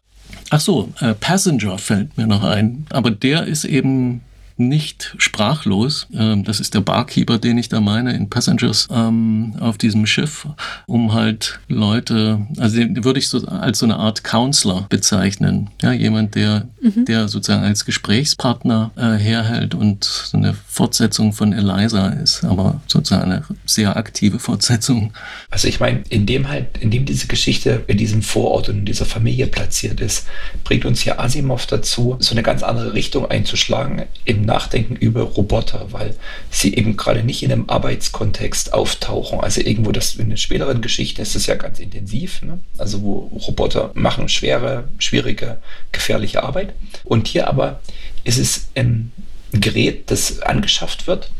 [0.51, 2.85] Ach so, äh, Passenger fällt mir noch ein.
[2.89, 4.21] Aber der ist eben
[4.57, 6.07] nicht sprachlos.
[6.13, 10.47] Ähm, das ist der Barkeeper, den ich da meine, in Passengers ähm, auf diesem Schiff,
[10.87, 15.69] um halt Leute, also den würde ich so als so eine Art Counselor bezeichnen.
[15.81, 17.05] Ja, jemand, der, mhm.
[17.05, 23.31] der sozusagen als Gesprächspartner äh, herhält und so eine Fortsetzung von Eliza ist, aber sozusagen
[23.31, 25.13] eine sehr aktive Fortsetzung.
[25.49, 29.47] Also ich meine, indem halt, indem diese Geschichte in diesem Vorort und in dieser Familie
[29.47, 30.27] platziert ist,
[30.63, 35.87] bringt uns ja Asimov dazu, so eine ganz andere Richtung einzuschlagen im Nachdenken über Roboter,
[35.91, 36.15] weil
[36.49, 39.39] sie eben gerade nicht in einem Arbeitskontext auftauchen.
[39.39, 42.59] Also irgendwo das in den späteren Geschichten ist es ja ganz intensiv, ne?
[42.77, 45.57] also wo Roboter machen schwere, schwierige,
[45.91, 46.73] gefährliche Arbeit.
[47.03, 47.81] Und hier aber
[48.23, 49.11] ist es ein
[49.51, 51.31] Gerät, das angeschafft wird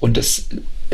[0.00, 0.46] und das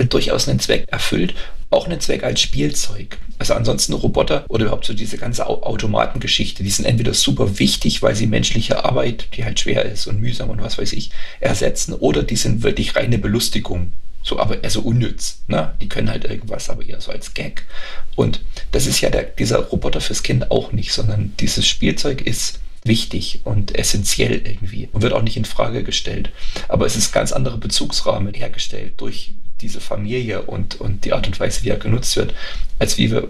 [0.09, 1.35] durchaus einen Zweck erfüllt
[1.71, 3.19] auch einen Zweck als Spielzeug.
[3.39, 8.15] Also ansonsten Roboter oder überhaupt so diese ganze Automatengeschichte, die sind entweder super wichtig, weil
[8.15, 12.23] sie menschliche Arbeit, die halt schwer ist und mühsam und was weiß ich, ersetzen, oder
[12.23, 13.93] die sind wirklich reine Belustigung.
[14.23, 15.41] So, aber eher so unnütz.
[15.47, 15.73] Ne?
[15.81, 17.65] Die können halt irgendwas, aber eher so als Gag.
[18.17, 22.61] Und das ist ja der, dieser Roboter fürs Kind auch nicht, sondern dieses Spielzeug ist
[22.85, 26.31] wichtig und essentiell irgendwie und wird auch nicht in Frage gestellt.
[26.69, 31.39] Aber es ist ganz andere Bezugsrahmen hergestellt durch diese Familie und, und die Art und
[31.39, 32.35] Weise, wie er genutzt wird,
[32.79, 33.29] als wie wir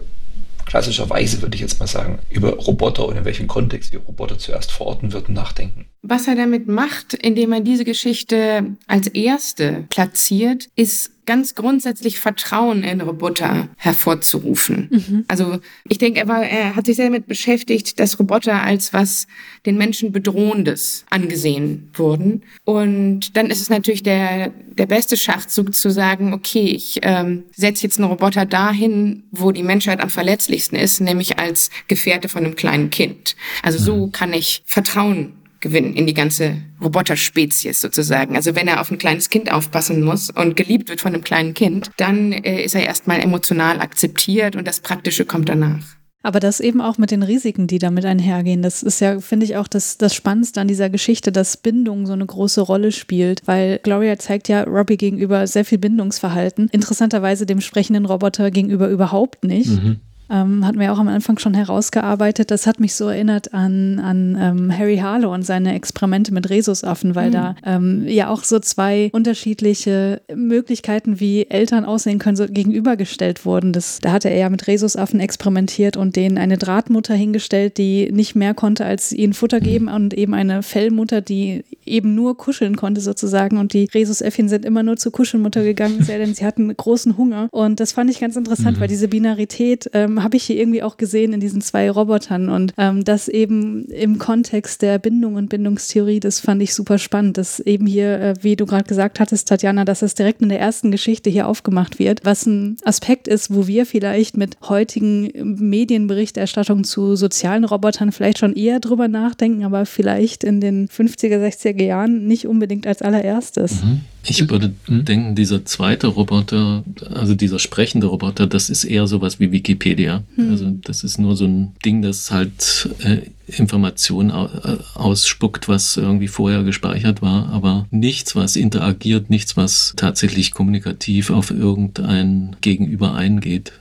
[0.65, 4.71] klassischerweise, würde ich jetzt mal sagen, über Roboter und in welchem Kontext wir Roboter zuerst
[4.71, 5.87] verorten würden, nachdenken.
[6.03, 12.83] Was er damit macht, indem er diese Geschichte als erste platziert, ist ganz grundsätzlich Vertrauen
[12.83, 14.89] in Roboter hervorzurufen.
[14.91, 15.25] Mhm.
[15.29, 19.29] Also ich denke, er, war, er hat sich sehr damit beschäftigt, dass Roboter als was
[19.65, 22.43] den Menschen bedrohendes angesehen wurden.
[22.65, 27.85] Und dann ist es natürlich der, der beste Schachzug zu sagen, okay, ich ähm, setze
[27.85, 32.57] jetzt einen Roboter dahin, wo die Menschheit am verletzlichsten ist, nämlich als Gefährte von einem
[32.57, 33.37] kleinen Kind.
[33.63, 34.13] Also so mhm.
[34.13, 38.37] kann ich Vertrauen gewinnen in die ganze Roboterspezies sozusagen.
[38.37, 41.55] Also wenn er auf ein kleines Kind aufpassen muss und geliebt wird von einem kleinen
[41.55, 45.85] Kind, dann äh, ist er erstmal emotional akzeptiert und das Praktische kommt danach.
[46.23, 48.61] Aber das eben auch mit den Risiken, die damit einhergehen.
[48.61, 52.13] Das ist ja, finde ich, auch das, das Spannendste an dieser Geschichte, dass Bindung so
[52.13, 56.69] eine große Rolle spielt, weil Gloria zeigt ja Robbie gegenüber sehr viel Bindungsverhalten.
[56.73, 59.71] Interessanterweise dem sprechenden Roboter gegenüber überhaupt nicht.
[59.71, 62.51] Mhm ähm, hatten wir auch am Anfang schon herausgearbeitet.
[62.51, 67.15] Das hat mich so erinnert an, an ähm, Harry Harlow und seine Experimente mit Rhesusaffen,
[67.15, 67.33] weil mhm.
[67.33, 73.73] da ähm, ja auch so zwei unterschiedliche Möglichkeiten, wie Eltern aussehen können, so gegenübergestellt wurden.
[73.73, 78.37] Das, da hatte er ja mit Rhesusaffen experimentiert und denen eine Drahtmutter hingestellt, die nicht
[78.37, 79.65] mehr konnte, als ihnen Futter mhm.
[79.65, 84.65] geben und eben eine Fellmutter, die eben nur kuscheln konnte sozusagen und die Rhesusäffchen sind
[84.65, 88.37] immer nur zur Kuschelmutter gegangen, denn sie hatten großen Hunger und das fand ich ganz
[88.37, 88.81] interessant, mhm.
[88.81, 92.75] weil diese Binarität ähm, habe ich hier irgendwie auch gesehen in diesen zwei Robotern und
[92.77, 97.61] ähm, das eben im Kontext der Bindung und Bindungstheorie, das fand ich super spannend, dass
[97.61, 100.91] eben hier, äh, wie du gerade gesagt hattest, Tatjana, dass das direkt in der ersten
[100.91, 107.17] Geschichte hier aufgemacht wird, was ein Aspekt ist, wo wir vielleicht mit heutigen Medienberichterstattungen zu
[107.17, 112.47] sozialen Robotern vielleicht schon eher drüber nachdenken, aber vielleicht in den 50er, 60er Jahren nicht
[112.47, 113.83] unbedingt als allererstes.
[113.83, 114.01] Mhm.
[114.25, 119.51] Ich würde denken, dieser zweite Roboter, also dieser sprechende Roboter, das ist eher sowas wie
[119.51, 120.10] Wikipedia.
[120.37, 120.51] Hm.
[120.51, 126.29] Also das ist nur so ein Ding, das halt äh, Informationen äh, ausspuckt, was irgendwie
[126.29, 133.73] vorher gespeichert war, aber nichts, was interagiert, nichts, was tatsächlich kommunikativ auf irgendein Gegenüber eingeht.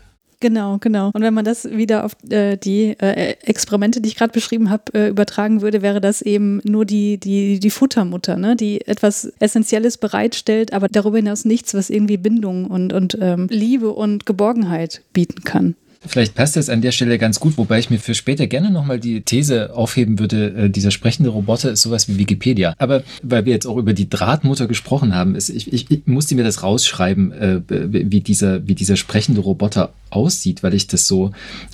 [0.42, 1.12] Genau, genau.
[1.14, 4.84] Und wenn man das wieder auf äh, die äh, Experimente, die ich gerade beschrieben habe,
[4.94, 8.56] äh, übertragen würde, wäre das eben nur die, die, die Futtermutter, ne?
[8.56, 13.92] die etwas Essentielles bereitstellt, aber darüber hinaus nichts, was irgendwie Bindung und, und ähm, Liebe
[13.92, 15.76] und Geborgenheit bieten kann.
[16.06, 19.00] Vielleicht passt das an der Stelle ganz gut, wobei ich mir für später gerne nochmal
[19.00, 22.74] die These aufheben würde, äh, dieser sprechende Roboter ist sowas wie Wikipedia.
[22.78, 26.36] Aber weil wir jetzt auch über die Drahtmutter gesprochen haben, ist, ich, ich, ich musste
[26.36, 31.32] mir das rausschreiben, äh, wie, dieser, wie dieser sprechende Roboter aussieht, weil ich das so,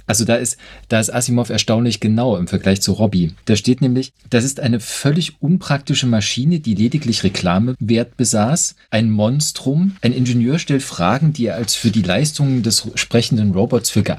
[0.08, 0.58] also da ist,
[0.90, 3.34] da ist Asimov erstaunlich genau im Vergleich zu Robbie.
[3.46, 9.96] Da steht nämlich, das ist eine völlig unpraktische Maschine, die lediglich Reklamewert besaß, ein Monstrum,
[10.02, 14.15] ein Ingenieur stellt Fragen, die er als für die Leistungen des sprechenden Robots für geeignet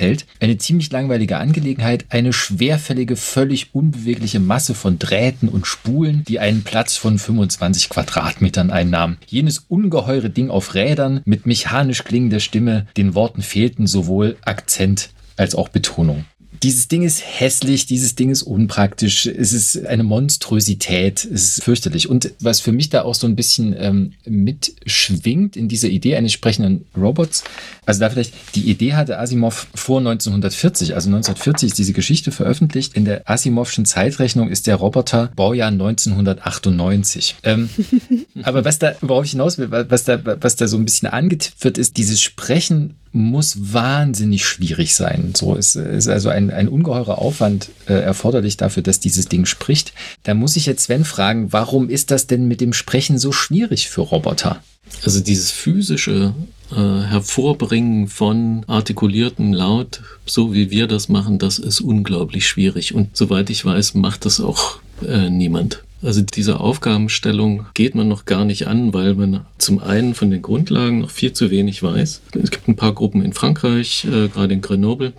[0.00, 6.38] hält, eine ziemlich langweilige Angelegenheit, eine schwerfällige, völlig unbewegliche Masse von Drähten und Spulen, die
[6.38, 9.16] einen Platz von 25 Quadratmetern einnahm.
[9.26, 15.54] Jenes ungeheure Ding auf Rädern mit mechanisch klingender Stimme, den Worten fehlten sowohl Akzent als
[15.54, 16.24] auch Betonung
[16.62, 22.08] dieses Ding ist hässlich, dieses Ding ist unpraktisch, es ist eine Monstrosität, es ist fürchterlich.
[22.08, 26.32] Und was für mich da auch so ein bisschen ähm, mitschwingt in dieser Idee eines
[26.32, 27.44] sprechenden Robots,
[27.86, 32.94] also da vielleicht die Idee hatte Asimov vor 1940, also 1940 ist diese Geschichte veröffentlicht.
[32.94, 37.36] In der Asimovschen Zeitrechnung ist der Roboter Baujahr 1998.
[37.42, 37.70] Ähm,
[38.42, 41.64] aber was da, worauf ich hinaus will, was da, was da so ein bisschen angetippt
[41.64, 45.32] wird, ist dieses Sprechen muss wahnsinnig schwierig sein.
[45.36, 49.92] So ist, ist also ein, ein ungeheurer Aufwand äh, erforderlich dafür, dass dieses Ding spricht.
[50.22, 53.88] Da muss ich jetzt Sven fragen, warum ist das denn mit dem Sprechen so schwierig
[53.88, 54.62] für Roboter?
[55.04, 56.34] Also dieses physische
[56.70, 62.94] äh, Hervorbringen von artikulierten Laut, so wie wir das machen, das ist unglaublich schwierig.
[62.94, 65.82] Und soweit ich weiß, macht das auch äh, niemand.
[66.02, 70.40] Also diese Aufgabenstellung geht man noch gar nicht an, weil man zum einen von den
[70.40, 72.22] Grundlagen noch viel zu wenig weiß.
[72.42, 75.12] Es gibt ein paar Gruppen in Frankreich, äh, gerade in Grenoble,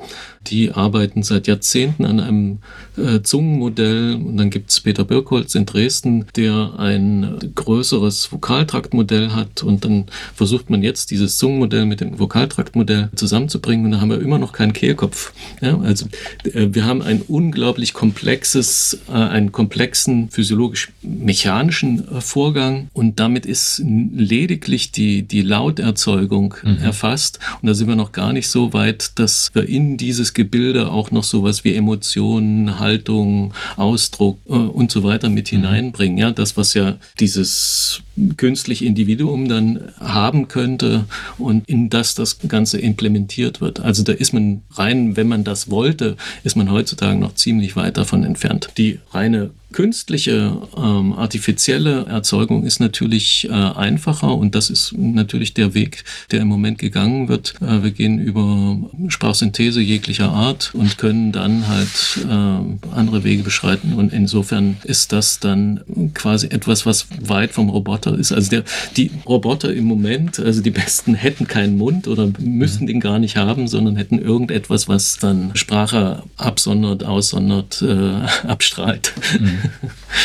[0.48, 2.60] die arbeiten seit Jahrzehnten an einem
[2.98, 4.16] äh, Zungenmodell.
[4.16, 9.64] Und dann gibt es Peter Birkholz in Dresden, der ein größeres Vokaltraktmodell hat.
[9.64, 13.86] Und dann versucht man jetzt dieses Zungenmodell mit dem Vokaltraktmodell zusammenzubringen.
[13.86, 15.34] Und da haben wir immer noch keinen Kehlkopf.
[15.62, 16.08] Ja, also
[16.44, 22.90] äh, wir haben ein unglaublich komplexes, äh, einen komplexen physiologisch-mechanischen äh, Vorgang.
[22.94, 26.78] Und damit ist lediglich die, die Lauterzeugung mhm.
[26.78, 27.40] erfasst.
[27.62, 31.12] Und da sind wir noch gar nicht so weit, dass wir in dieses Gebilde auch
[31.12, 35.58] noch sowas wie Emotionen, Haltung, Ausdruck äh, und so weiter mit mhm.
[35.58, 36.18] hineinbringen.
[36.18, 38.02] Ja, das, was ja dieses
[38.38, 41.06] künstliche Individuum dann haben könnte
[41.38, 43.80] und in das das Ganze implementiert wird.
[43.80, 47.98] Also da ist man rein, wenn man das wollte, ist man heutzutage noch ziemlich weit
[47.98, 48.70] davon entfernt.
[48.78, 55.74] Die reine künstliche, ähm, artifizielle Erzeugung ist natürlich äh, einfacher und das ist natürlich der
[55.74, 57.56] Weg, der im Moment gegangen wird.
[57.62, 63.94] Äh, wir gehen über Sprachsynthese jeglicher Art und können dann halt äh, andere Wege beschreiten
[63.94, 65.82] und insofern ist das dann
[66.14, 68.32] quasi etwas, was weit vom Roboter Roboter ist.
[68.32, 68.64] Also der,
[68.98, 72.88] die Roboter im Moment, also die besten hätten keinen Mund oder müssten mhm.
[72.88, 79.14] den gar nicht haben, sondern hätten irgendetwas, was dann Sprache absondert, aussondert, äh, abstrahlt.
[79.40, 79.60] Mhm.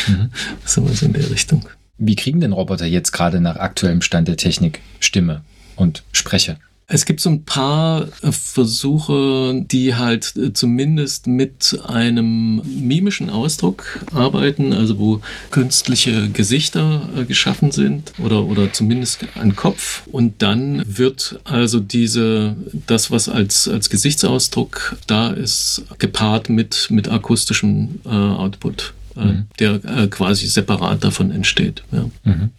[0.07, 0.29] Mhm.
[0.65, 1.67] so was in der Richtung.
[1.97, 5.41] Wie kriegen denn Roboter jetzt gerade nach aktuellem Stand der Technik Stimme
[5.75, 6.57] und Spreche?
[6.89, 14.97] Es gibt so ein paar Versuche, die halt zumindest mit einem mimischen Ausdruck arbeiten, also
[14.97, 15.21] wo
[15.51, 20.03] künstliche Gesichter äh, geschaffen sind oder, oder zumindest ein Kopf.
[20.07, 22.55] Und dann wird also diese,
[22.87, 29.47] das, was als, als Gesichtsausdruck da ist, gepaart mit, mit akustischem äh, Output, äh, mhm.
[29.59, 31.83] der äh, quasi separat davon entsteht.
[31.91, 32.09] Ja.
[32.23, 32.51] Mhm.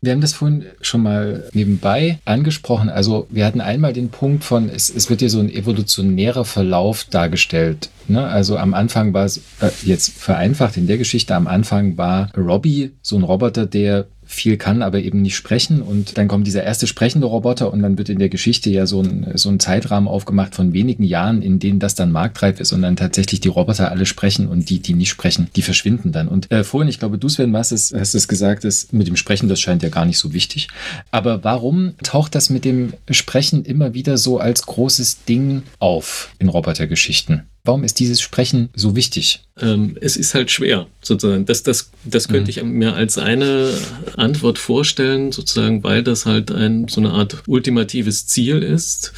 [0.00, 2.88] Wir haben das vorhin schon mal nebenbei angesprochen.
[2.88, 7.04] Also wir hatten einmal den Punkt von, es, es wird hier so ein evolutionärer Verlauf
[7.04, 7.90] dargestellt.
[8.06, 8.24] Ne?
[8.24, 12.92] Also am Anfang war es, äh, jetzt vereinfacht in der Geschichte, am Anfang war Robbie
[13.02, 15.80] so ein Roboter, der viel kann, aber eben nicht sprechen.
[15.80, 19.00] Und dann kommt dieser erste sprechende Roboter und dann wird in der Geschichte ja so
[19.00, 22.82] ein, so ein Zeitrahmen aufgemacht von wenigen Jahren, in denen das dann marktreif ist und
[22.82, 26.28] dann tatsächlich die Roboter alle sprechen und die, die nicht sprechen, die verschwinden dann.
[26.28, 29.16] Und äh, vorhin, ich glaube, du, Sven, hast es, hast es gesagt, ist mit dem
[29.16, 30.68] Sprechen, das scheint ja gar nicht so wichtig.
[31.10, 36.50] Aber warum taucht das mit dem Sprechen immer wieder so als großes Ding auf in
[36.50, 37.44] Robotergeschichten?
[37.64, 39.42] Warum ist dieses Sprechen so wichtig?
[39.60, 41.44] Ähm, es ist halt schwer, sozusagen.
[41.44, 42.48] Das, das, das könnte mhm.
[42.48, 43.72] ich mir als eine
[44.16, 49.12] Antwort vorstellen, sozusagen, weil das halt ein, so eine Art ultimatives Ziel ist.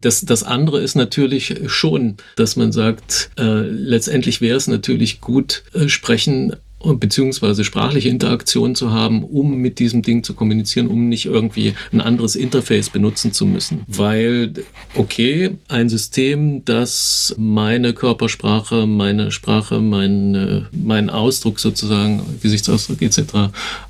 [0.00, 5.64] Das, das andere ist natürlich schon, dass man sagt, äh, letztendlich wäre es natürlich gut,
[5.72, 6.54] äh, Sprechen
[6.94, 12.00] beziehungsweise sprachliche Interaktion zu haben, um mit diesem Ding zu kommunizieren, um nicht irgendwie ein
[12.00, 13.82] anderes Interface benutzen zu müssen.
[13.86, 14.52] Weil,
[14.94, 23.18] okay, ein System, das meine Körpersprache, meine Sprache, mein, mein Ausdruck sozusagen, Gesichtsausdruck etc.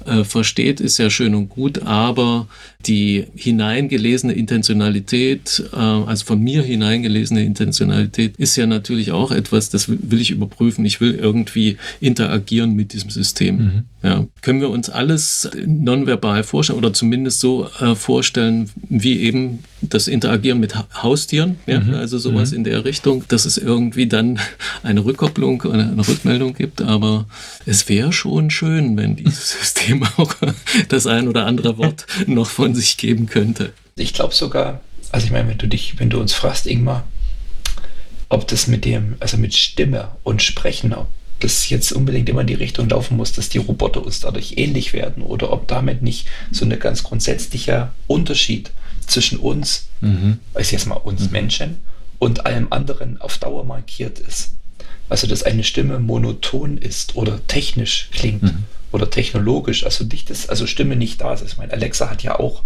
[0.05, 2.47] Äh, versteht, ist ja schön und gut, aber
[2.87, 9.89] die hineingelesene Intentionalität, äh, also von mir hineingelesene Intentionalität, ist ja natürlich auch etwas, das
[9.89, 10.85] will ich überprüfen.
[10.85, 13.57] Ich will irgendwie interagieren mit diesem System.
[13.57, 13.83] Mhm.
[14.07, 14.25] Ja.
[14.41, 20.61] Können wir uns alles nonverbal vorstellen oder zumindest so äh, vorstellen, wie eben das Interagieren
[20.61, 21.81] mit ha Haustieren, ja?
[21.81, 21.95] Mhm.
[21.95, 22.59] also sowas mhm.
[22.59, 24.39] in der Richtung, dass es irgendwie dann
[24.85, 26.83] eine Rückkopplung oder eine Rückmeldung gibt.
[26.83, 27.27] Aber
[27.67, 30.35] es wäre schon schön, wenn dieses System auch
[30.89, 33.73] das ein oder andere Wort noch von sich geben könnte.
[33.97, 37.05] Ich glaube sogar, also ich meine, wenn du dich, wenn du uns fragst, Ingmar,
[38.29, 41.09] ob das mit dem, also mit Stimme und Sprechen, ob
[41.41, 44.93] das jetzt unbedingt immer in die Richtung laufen muss, dass die Roboter uns dadurch ähnlich
[44.93, 48.71] werden oder ob damit nicht so ein ganz grundsätzlicher Unterschied
[49.07, 50.39] zwischen uns, mhm.
[50.59, 51.33] ich jetzt mal uns mhm.
[51.33, 51.79] Menschen
[52.19, 54.53] und allem anderen auf Dauer markiert ist.
[55.09, 58.65] Also dass eine Stimme monoton ist oder technisch klingt mhm.
[58.91, 61.45] oder technologisch, also nicht das, also Stimme nicht da ist.
[61.47, 62.63] Ich meine, Alexa hat ja auch,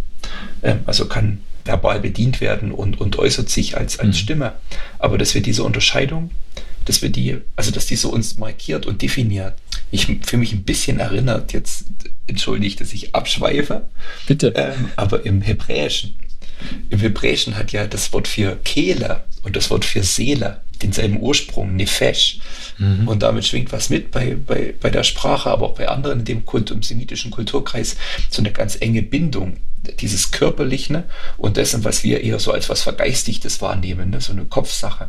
[0.62, 4.20] ähm, also kann verbal bedient werden und, und äußert sich als, als mhm.
[4.20, 4.52] Stimme.
[4.98, 6.30] Aber dass wir diese Unterscheidung
[6.90, 9.55] dass wir die, also dass die so uns markiert und definiert.
[9.92, 11.85] Ich fühle mich ein bisschen erinnert, jetzt
[12.26, 13.88] entschuldige ich, dass ich abschweife.
[14.26, 14.53] Bitte.
[14.57, 16.16] Ähm, aber im Hebräischen,
[16.88, 21.76] im Hebräischen hat ja das Wort für Kehle und das Wort für Seele denselben Ursprung,
[21.76, 22.38] Nefesh.
[22.78, 23.08] Mhm.
[23.08, 26.24] Und damit schwingt was mit bei, bei, bei der Sprache, aber auch bei anderen in
[26.24, 27.96] dem Kult, im semitischen Kulturkreis
[28.30, 29.56] so eine ganz enge Bindung.
[30.00, 31.04] Dieses Körperliche ne?
[31.38, 34.20] und dessen, was wir eher so als was Vergeistigtes wahrnehmen, ne?
[34.20, 35.08] so eine Kopfsache.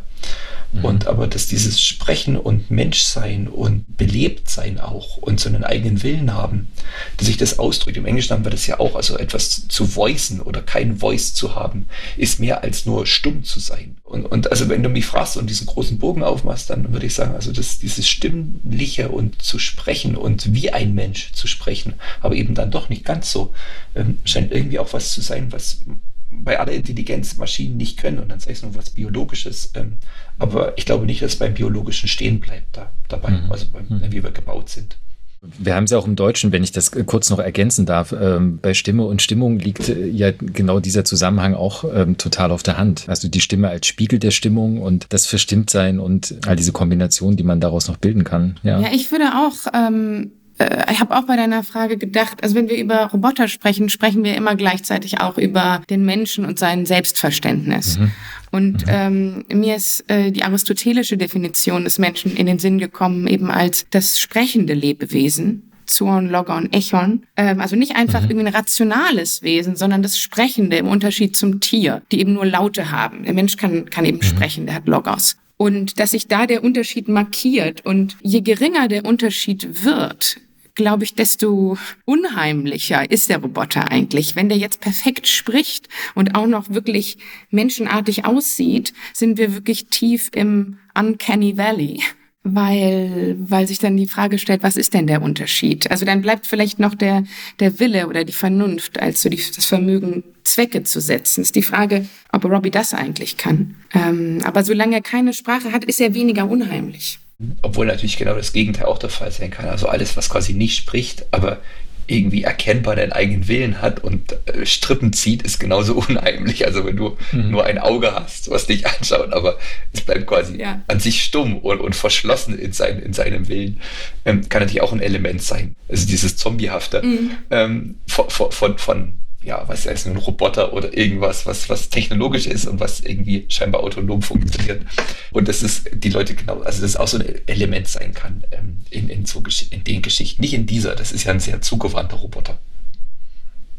[0.72, 0.84] Mhm.
[0.84, 6.32] Und aber dass dieses Sprechen und Menschsein und Belebtsein auch und so einen eigenen Willen
[6.32, 6.68] haben,
[7.16, 7.96] dass sich das ausdrückt.
[7.96, 11.54] Im Englischen haben wir das ja auch, also etwas zu voicen oder kein Voice zu
[11.54, 13.96] haben, ist mehr als nur stumm zu sein.
[14.04, 17.14] Und, und also wenn du mich fragst und diesen großen Bogen aufmachst, dann würde ich
[17.14, 22.34] sagen, also das, dieses Stimmliche und zu sprechen und wie ein Mensch zu sprechen, aber
[22.34, 23.52] eben dann doch nicht ganz so,
[23.94, 25.82] ähm, scheint irgendwie auch was zu sein, was
[26.30, 29.72] bei aller Intelligenz Maschinen nicht können und dann sage ich nur was Biologisches.
[29.74, 29.98] Ähm,
[30.38, 33.52] aber ich glaube nicht, dass es beim Biologischen stehen bleibt da, dabei, mhm.
[33.52, 34.10] also beim, mhm.
[34.10, 34.96] wie wir gebaut sind.
[35.42, 38.12] Wir haben es ja auch im Deutschen, wenn ich das kurz noch ergänzen darf.
[38.12, 42.62] Ähm, bei Stimme und Stimmung liegt äh, ja genau dieser Zusammenhang auch ähm, total auf
[42.62, 43.08] der Hand.
[43.08, 47.42] Also die Stimme als Spiegel der Stimmung und das Verstimmtsein und all diese Kombinationen, die
[47.42, 48.60] man daraus noch bilden kann.
[48.62, 52.54] Ja, ja ich würde auch ähm, äh, ich habe auch bei deiner Frage gedacht, also
[52.54, 56.86] wenn wir über Roboter sprechen, sprechen wir immer gleichzeitig auch über den Menschen und sein
[56.86, 57.98] Selbstverständnis.
[57.98, 58.12] Mhm.
[58.52, 58.92] Und mhm.
[58.92, 63.86] ähm, mir ist äh, die aristotelische Definition des Menschen in den Sinn gekommen, eben als
[63.90, 65.72] das sprechende Lebewesen.
[65.86, 67.24] Zoon, Logon, Echon.
[67.36, 68.30] Ähm, also nicht einfach mhm.
[68.30, 72.90] irgendwie ein rationales Wesen, sondern das Sprechende im Unterschied zum Tier, die eben nur Laute
[72.90, 73.24] haben.
[73.24, 74.22] Der Mensch kann, kann eben mhm.
[74.22, 75.36] sprechen, der hat Logos.
[75.56, 80.38] Und dass sich da der Unterschied markiert und je geringer der Unterschied wird,
[80.74, 84.36] glaube ich, desto unheimlicher ist der Roboter eigentlich.
[84.36, 87.18] Wenn der jetzt perfekt spricht und auch noch wirklich
[87.50, 92.00] menschenartig aussieht, sind wir wirklich tief im Uncanny Valley
[92.44, 95.90] weil, weil sich dann die Frage stellt, was ist denn der Unterschied?
[95.90, 97.22] Also dann bleibt vielleicht noch der,
[97.60, 101.42] der Wille oder die Vernunft als so die, das Vermögen, Zwecke zu setzen.
[101.42, 103.76] Ist die Frage, ob ob Robbie das eigentlich kann.
[103.94, 107.20] Ähm, aber solange er keine Sprache hat, ist er weniger unheimlich.
[107.62, 109.66] Obwohl natürlich genau das Gegenteil auch der Fall sein kann.
[109.66, 111.58] Also alles, was quasi nicht spricht, aber
[112.06, 116.66] irgendwie erkennbar deinen eigenen Willen hat und äh, Strippen zieht, ist genauso unheimlich.
[116.66, 117.50] Also wenn du mhm.
[117.50, 119.58] nur ein Auge hast, was dich anschaut, aber
[119.92, 120.82] es bleibt quasi ja.
[120.88, 123.80] an sich stumm und, und verschlossen in, sein, in seinem Willen,
[124.24, 125.76] ähm, kann natürlich auch ein Element sein.
[125.88, 127.30] Also dieses Zombiehafte mhm.
[127.50, 132.66] ähm, von, von, von ja, was heißt ein Roboter oder irgendwas, was, was technologisch ist
[132.66, 134.84] und was irgendwie scheinbar autonom funktioniert.
[135.32, 138.78] Und das ist die Leute genau, also das auch so ein Element sein kann ähm,
[138.90, 140.42] in, in, so in den Geschichten.
[140.42, 142.58] Nicht in dieser, das ist ja ein sehr zugewandter Roboter.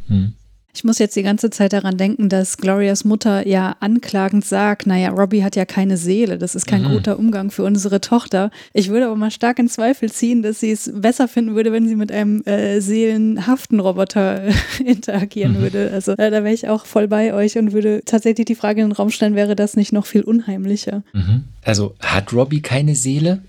[0.07, 0.33] Hm.
[0.75, 5.09] Ich muss jetzt die ganze Zeit daran denken, dass Glorias Mutter ja anklagend sagt, naja,
[5.09, 6.93] Robbie hat ja keine Seele, das ist kein mhm.
[6.93, 8.49] guter Umgang für unsere Tochter.
[8.73, 11.87] Ich würde aber mal stark in Zweifel ziehen, dass sie es besser finden würde, wenn
[11.87, 14.53] sie mit einem äh, seelenhaften Roboter äh,
[14.83, 15.61] interagieren mhm.
[15.61, 15.91] würde.
[15.93, 18.89] Also äh, da wäre ich auch voll bei euch und würde tatsächlich die Frage in
[18.89, 21.03] den Raum stellen, wäre das nicht noch viel unheimlicher?
[21.13, 21.43] Mhm.
[21.63, 23.43] Also hat Robbie keine Seele?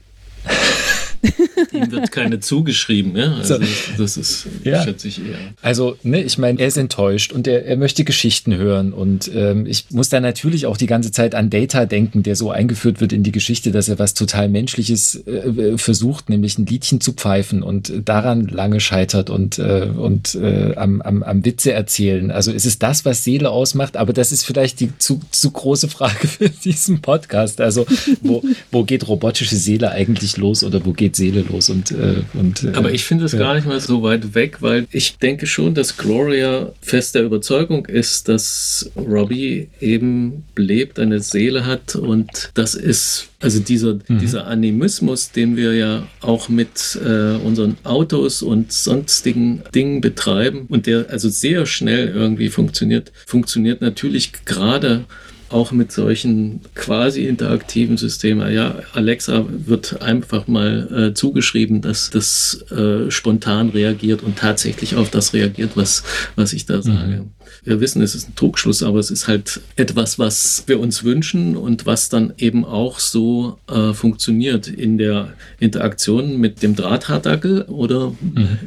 [1.73, 3.35] Ihm wird keine zugeschrieben, ja.
[3.35, 3.59] Also
[3.99, 4.83] das ist, ja.
[4.83, 5.39] schätze ich eher.
[5.63, 8.93] Also, ne, ich meine, er ist enttäuscht und er, er möchte Geschichten hören.
[8.93, 12.51] Und ähm, ich muss da natürlich auch die ganze Zeit an Data denken, der so
[12.51, 17.01] eingeführt wird in die Geschichte, dass er was total Menschliches äh, versucht, nämlich ein Liedchen
[17.01, 22.31] zu pfeifen und daran lange scheitert und, äh, und äh, am, am, am Witze erzählen.
[22.31, 25.89] Also ist es das, was Seele ausmacht, aber das ist vielleicht die zu, zu große
[25.89, 27.61] Frage für diesen Podcast.
[27.61, 27.87] Also,
[28.21, 32.23] wo, wo geht robotische Seele eigentlich los oder wo geht geht Seele los und, äh,
[32.35, 33.39] und äh, aber ich finde es ja.
[33.39, 37.87] gar nicht mal so weit weg, weil ich denke schon, dass Gloria fest der Überzeugung
[37.87, 44.19] ist, dass Robbie eben lebt, eine Seele hat und das ist also dieser, mhm.
[44.21, 50.87] dieser Animismus, den wir ja auch mit äh, unseren Autos und sonstigen Dingen betreiben und
[50.87, 55.05] der also sehr schnell irgendwie funktioniert, funktioniert natürlich gerade
[55.55, 58.53] auch mit solchen quasi interaktiven Systemen.
[58.53, 65.11] Ja, Alexa wird einfach mal äh, zugeschrieben, dass das äh, spontan reagiert und tatsächlich auf
[65.11, 66.03] das reagiert, was,
[66.35, 67.23] was ich da sage.
[67.23, 67.31] Mhm
[67.65, 71.57] wir wissen, es ist ein Trugschluss, aber es ist halt etwas, was wir uns wünschen
[71.57, 78.11] und was dann eben auch so äh, funktioniert in der Interaktion mit dem Drahthartdackel oder
[78.21, 78.59] mhm.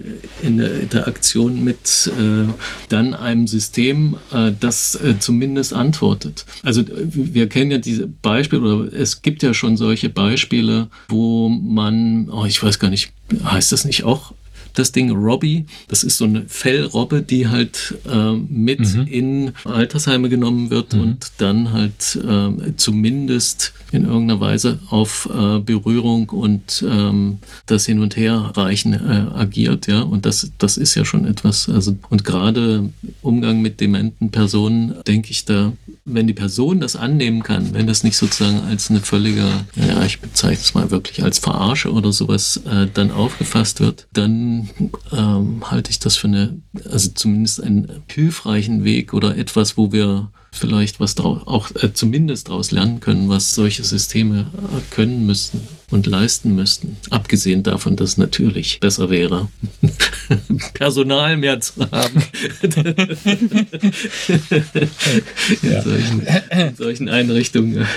[0.42, 2.52] in der Interaktion mit äh,
[2.90, 6.46] dann einem System, äh, das äh, zumindest antwortet.
[6.64, 12.30] Also wir kennen ja diese Beispiele oder es gibt ja schon solche Beispiele, wo man,
[12.30, 13.12] oh, ich weiß gar nicht,
[13.44, 14.34] heißt das nicht auch
[14.78, 15.66] das Ding Robbie.
[15.88, 19.08] Das ist so eine Fellrobbe, die halt äh, mit mhm.
[19.08, 21.02] in Altersheime genommen wird mhm.
[21.02, 28.00] und dann halt äh, zumindest in irgendeiner Weise auf äh, Berührung und ähm, das Hin-
[28.00, 30.02] und Herreichen äh, agiert, ja.
[30.02, 32.90] Und das, das ist ja schon etwas, also und gerade
[33.22, 35.72] Umgang mit dementen Personen, denke ich, da,
[36.08, 39.46] wenn die Person das annehmen kann, wenn das nicht sozusagen als eine völlige,
[39.76, 44.70] ja, ich bezeichne es mal wirklich als Verarsche oder sowas äh, dann aufgefasst wird, dann
[45.12, 50.32] ähm, halte ich das für eine, also zumindest einen hilfreichen Weg oder etwas, wo wir
[50.58, 56.06] vielleicht was auch äh, zumindest daraus lernen können, was solche Systeme äh, können müssten und
[56.06, 56.98] leisten müssten.
[57.10, 59.48] Abgesehen davon, dass es natürlich besser wäre,
[60.74, 62.22] Personal mehr zu haben.
[65.62, 67.88] in, solchen, in, solchen, Einrichtungen.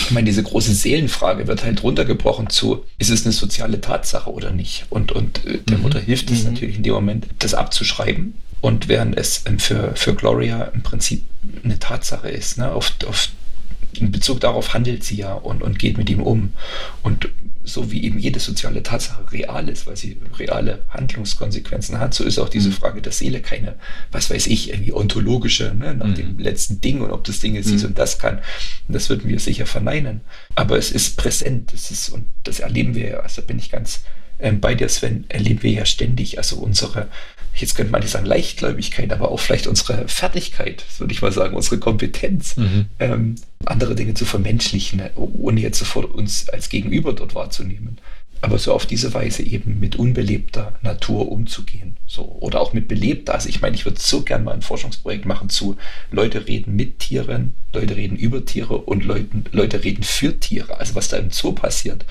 [0.00, 4.50] ich meine, diese große Seelenfrage wird halt runtergebrochen zu, ist es eine soziale Tatsache oder
[4.50, 4.86] nicht?
[4.90, 5.82] Und, und äh, der mhm.
[5.84, 6.52] Mutter hilft es mhm.
[6.52, 8.34] natürlich in dem Moment, das abzuschreiben
[8.64, 11.22] und während es ähm, für, für Gloria im Prinzip
[11.62, 12.72] eine Tatsache ist, ne?
[12.72, 13.28] auf, auf,
[13.94, 16.52] in Bezug darauf handelt sie ja und, und geht mit ihm um.
[17.02, 17.28] Und
[17.66, 22.38] so wie eben jede soziale Tatsache real ist, weil sie reale Handlungskonsequenzen hat, so ist
[22.38, 22.74] auch diese mhm.
[22.74, 23.76] Frage der Seele keine,
[24.12, 26.14] was weiß ich, irgendwie ontologische, ne, nach mhm.
[26.14, 27.72] dem letzten Ding und ob das Ding jetzt mhm.
[27.72, 28.38] dies und das kann.
[28.86, 30.20] Und das würden wir sicher verneinen.
[30.54, 34.00] Aber es ist präsent, das ist, und das erleben wir ja, also bin ich ganz
[34.38, 37.08] ähm, bei dir, Sven, erleben wir ja ständig, also unsere
[37.60, 41.54] jetzt könnte man nicht sagen Leichtgläubigkeit, aber auch vielleicht unsere Fertigkeit, würde ich mal sagen,
[41.54, 42.86] unsere Kompetenz, mhm.
[42.98, 47.98] ähm, andere Dinge zu vermenschlichen, ohne jetzt sofort uns als Gegenüber dort wahrzunehmen.
[48.40, 51.96] Aber so auf diese Weise eben mit unbelebter Natur umzugehen.
[52.06, 52.24] So.
[52.40, 53.32] Oder auch mit belebter.
[53.32, 55.78] Also ich meine, ich würde so gern mal ein Forschungsprojekt machen zu
[56.10, 60.78] Leute reden mit Tieren, Leute reden über Tiere und Leute, Leute reden für Tiere.
[60.78, 62.04] Also was da im Zoo passiert.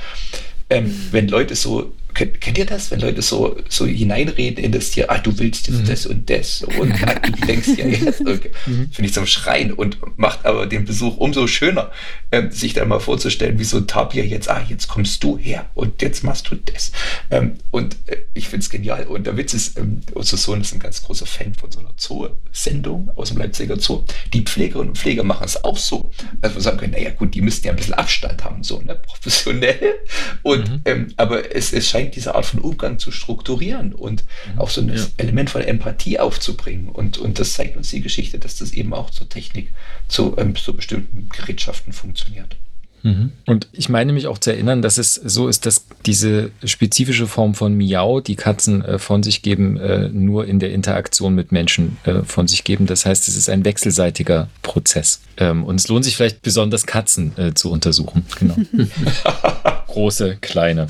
[0.71, 4.91] Ähm, wenn Leute so kennt, kennt ihr das, wenn Leute so, so hineinreden in das
[4.91, 5.87] Tier, ah, du willst jetzt mhm.
[5.87, 8.51] das und das und ah, du denkst ja jetzt, okay.
[8.65, 8.89] mhm.
[8.91, 11.91] finde ich zum Schreien und macht aber den Besuch umso schöner,
[12.31, 15.69] ähm, sich dann mal vorzustellen, wie so ein Tapir jetzt, ah, jetzt kommst du her
[15.75, 16.91] und jetzt machst du das.
[17.31, 19.05] Ähm, und äh, ich finde es genial.
[19.05, 21.93] Und der Witz ist, ähm, unser Sohn ist ein ganz großer Fan von so einer
[21.95, 24.03] Zoo-Sendung aus dem Leipziger Zoo.
[24.33, 26.11] Die Pflegerinnen und Pfleger machen es auch so.
[26.41, 28.95] Also wir sagen können, naja gut, die müssten ja ein bisschen Abstand haben, so, ne,
[28.95, 29.99] professionell.
[30.41, 30.81] Und, mhm.
[30.85, 34.23] ähm, aber es, es scheint diese Art von Umgang zu strukturieren und
[34.53, 34.59] mhm.
[34.59, 35.05] auch so ein ja.
[35.17, 36.89] Element von Empathie aufzubringen.
[36.89, 39.73] Und, und das zeigt uns die Geschichte, dass das eben auch zur Technik,
[40.07, 42.55] zu, ähm, zu bestimmten Gerätschaften funktioniert.
[43.03, 43.31] Mhm.
[43.45, 47.53] Und ich meine mich auch zu erinnern, dass es so ist, dass diese spezifische Form
[47.53, 51.97] von Miau, die Katzen äh, von sich geben, äh, nur in der Interaktion mit Menschen
[52.05, 52.85] äh, von sich geben.
[52.85, 55.19] Das heißt, es ist ein wechselseitiger Prozess.
[55.37, 58.25] Ähm, und es lohnt sich vielleicht besonders Katzen äh, zu untersuchen.
[58.39, 58.55] Genau.
[59.87, 60.87] Große, kleine.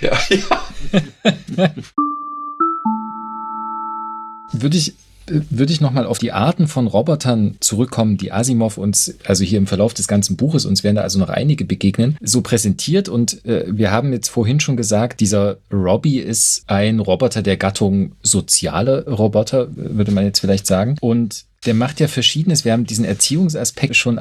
[0.00, 0.60] Ja, ja.
[4.52, 4.94] Würde ich
[5.26, 9.66] würde ich nochmal auf die Arten von Robotern zurückkommen, die Asimov uns, also hier im
[9.66, 13.08] Verlauf des ganzen Buches, uns werden da also noch einige begegnen, so präsentiert.
[13.08, 18.12] Und äh, wir haben jetzt vorhin schon gesagt, dieser Robbie ist ein Roboter der Gattung
[18.22, 20.96] soziale Roboter, würde man jetzt vielleicht sagen.
[21.00, 22.64] Und der macht ja Verschiedenes.
[22.64, 24.18] Wir haben diesen Erziehungsaspekt schon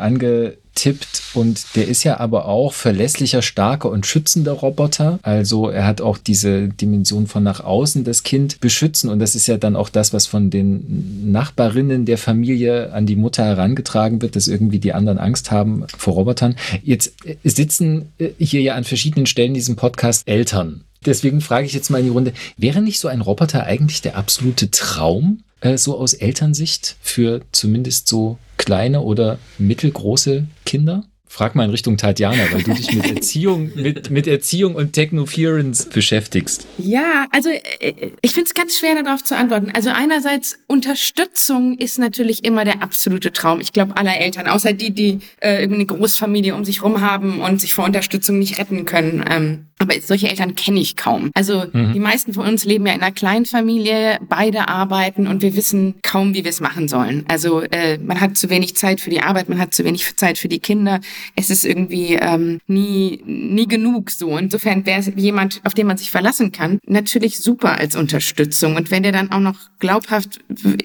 [0.75, 5.19] angetippt und der ist ja aber auch verlässlicher, starker und schützender Roboter.
[5.23, 9.47] Also er hat auch diese Dimension von nach außen das Kind beschützen und das ist
[9.47, 14.35] ja dann auch das, was von den Nachbarinnen der Familie an die Mutter herangetragen wird,
[14.35, 16.55] dass irgendwie die anderen Angst haben vor Robotern.
[16.83, 17.13] Jetzt
[17.43, 20.81] sitzen hier ja an verschiedenen Stellen in diesem Podcast Eltern.
[21.05, 24.17] Deswegen frage ich jetzt mal in die Runde, wäre nicht so ein Roboter eigentlich der
[24.17, 31.03] absolute Traum äh, so aus Elternsicht für zumindest so kleine oder mittelgroße Kinder?
[31.35, 35.87] Frag mal in Richtung Tatjana, weil du dich mit Erziehung, mit, mit Erziehung und Technoference
[35.87, 36.65] beschäftigst.
[36.77, 39.69] Ja, also äh, ich finde es ganz schwer darauf zu antworten.
[39.75, 43.59] Also einerseits Unterstützung ist natürlich immer der absolute Traum.
[43.59, 47.59] Ich glaube aller Eltern, außer die, die äh, eine Großfamilie um sich rum haben und
[47.59, 49.25] sich vor Unterstützung nicht retten können.
[49.29, 51.31] Ähm, aber solche Eltern kenne ich kaum.
[51.33, 51.91] Also mhm.
[51.93, 56.33] die meisten von uns leben ja in einer Kleinfamilie, beide arbeiten und wir wissen kaum,
[56.33, 57.25] wie wir es machen sollen.
[57.27, 60.37] Also äh, man hat zu wenig Zeit für die Arbeit, man hat zu wenig Zeit
[60.37, 61.01] für die Kinder.
[61.35, 64.37] Es ist irgendwie ähm, nie, nie genug so.
[64.37, 68.75] Insofern wäre es jemand, auf den man sich verlassen kann, natürlich super als Unterstützung.
[68.75, 70.39] Und wenn der dann auch noch glaubhaft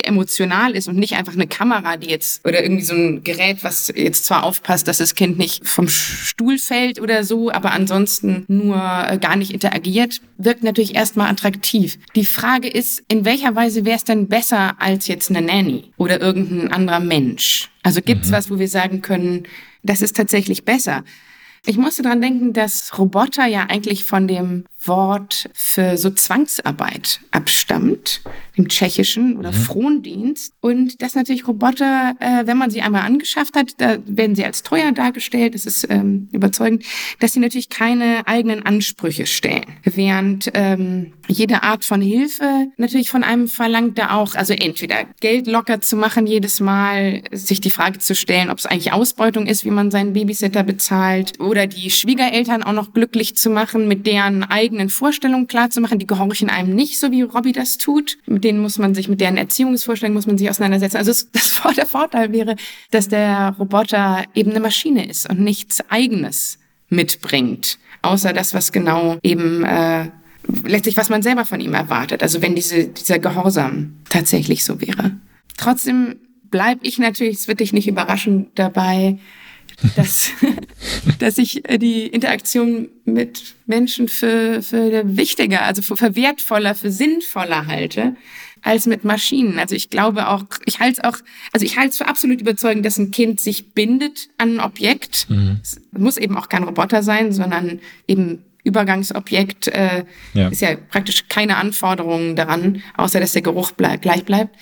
[0.05, 3.93] emotional ist und nicht einfach eine Kamera, die jetzt oder irgendwie so ein Gerät, was
[3.95, 8.77] jetzt zwar aufpasst, dass das Kind nicht vom Stuhl fällt oder so, aber ansonsten nur
[8.77, 11.99] äh, gar nicht interagiert, wirkt natürlich erstmal attraktiv.
[12.15, 16.21] Die Frage ist, in welcher Weise wäre es denn besser als jetzt eine Nanny oder
[16.21, 17.71] irgendein anderer Mensch?
[17.83, 18.35] Also gibt es mhm.
[18.35, 19.45] was, wo wir sagen können,
[19.83, 21.05] das ist tatsächlich besser?
[21.67, 28.23] Ich musste dran denken, dass Roboter ja eigentlich von dem Wort für so Zwangsarbeit abstammt,
[28.57, 29.57] dem tschechischen oder mhm.
[29.57, 30.55] Frondienst.
[30.61, 34.63] Und dass natürlich Roboter, äh, wenn man sie einmal angeschafft hat, da werden sie als
[34.63, 36.85] teuer dargestellt, das ist ähm, überzeugend,
[37.19, 39.65] dass sie natürlich keine eigenen Ansprüche stellen.
[39.85, 45.47] Während ähm, jede Art von Hilfe natürlich von einem verlangt, da auch, also entweder Geld
[45.47, 49.65] locker zu machen jedes Mal, sich die Frage zu stellen, ob es eigentlich Ausbeutung ist,
[49.65, 54.45] wie man seinen Babysitter bezahlt, oder die Schwiegereltern auch noch glücklich zu machen mit deren
[54.45, 55.99] eigenen eigenen Vorstellungen klarzumachen.
[55.99, 58.19] Die gehorchen einem nicht, so wie Robbie das tut.
[58.27, 60.97] Mit denen muss man sich, mit deren Erziehungsvorstellungen muss man sich auseinandersetzen.
[60.97, 62.57] Also das, der Vorteil wäre,
[62.91, 66.59] dass der Roboter eben eine Maschine ist und nichts Eigenes
[66.89, 70.09] mitbringt, außer das, was genau eben äh,
[70.65, 72.23] letztlich, was man selber von ihm erwartet.
[72.23, 75.13] Also wenn diese, dieser Gehorsam tatsächlich so wäre.
[75.57, 76.17] Trotzdem
[76.51, 79.19] bleibe ich natürlich, es wird dich nicht überraschen, dabei,
[79.97, 80.31] dass,
[81.19, 87.67] dass ich äh, die Interaktion mit Menschen für, für wichtiger, also für wertvoller, für sinnvoller
[87.67, 88.17] halte
[88.63, 89.59] als mit Maschinen.
[89.59, 91.19] Also ich glaube auch, ich halte es auch,
[91.53, 95.29] also ich halte es für absolut überzeugend, dass ein Kind sich bindet an ein Objekt.
[95.31, 95.61] Mhm.
[95.63, 100.05] Es muss eben auch kein Roboter sein, sondern eben Übergangsobjekt äh,
[100.35, 100.49] ja.
[100.49, 104.55] ist ja praktisch keine Anforderung daran, außer dass der Geruch bleib, gleich bleibt.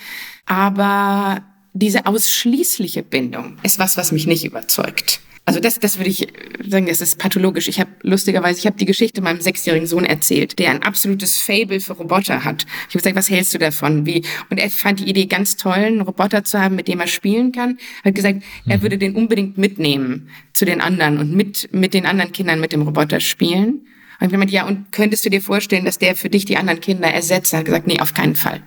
[0.46, 1.42] Aber
[1.72, 5.20] diese ausschließliche Bindung ist was, was mich nicht überzeugt.
[5.48, 6.28] Also das, das würde ich
[6.68, 7.68] sagen, das ist pathologisch.
[7.68, 11.80] Ich habe lustigerweise, ich habe die Geschichte meinem sechsjährigen Sohn erzählt, der ein absolutes Fable
[11.80, 12.66] für Roboter hat.
[12.88, 14.04] Ich habe gesagt, was hältst du davon?
[14.04, 14.26] Wie?
[14.50, 17.52] Und er fand die Idee ganz toll, einen Roboter zu haben, mit dem er spielen
[17.52, 17.78] kann.
[18.04, 18.82] Hat gesagt, er mhm.
[18.82, 22.82] würde den unbedingt mitnehmen zu den anderen und mit mit den anderen Kindern mit dem
[22.82, 23.86] Roboter spielen.
[24.20, 26.80] Und ich gemeint, ja, und könntest du dir vorstellen, dass der für dich die anderen
[26.80, 27.54] Kinder ersetzt?
[27.54, 28.62] Er hat gesagt, nee, auf keinen Fall.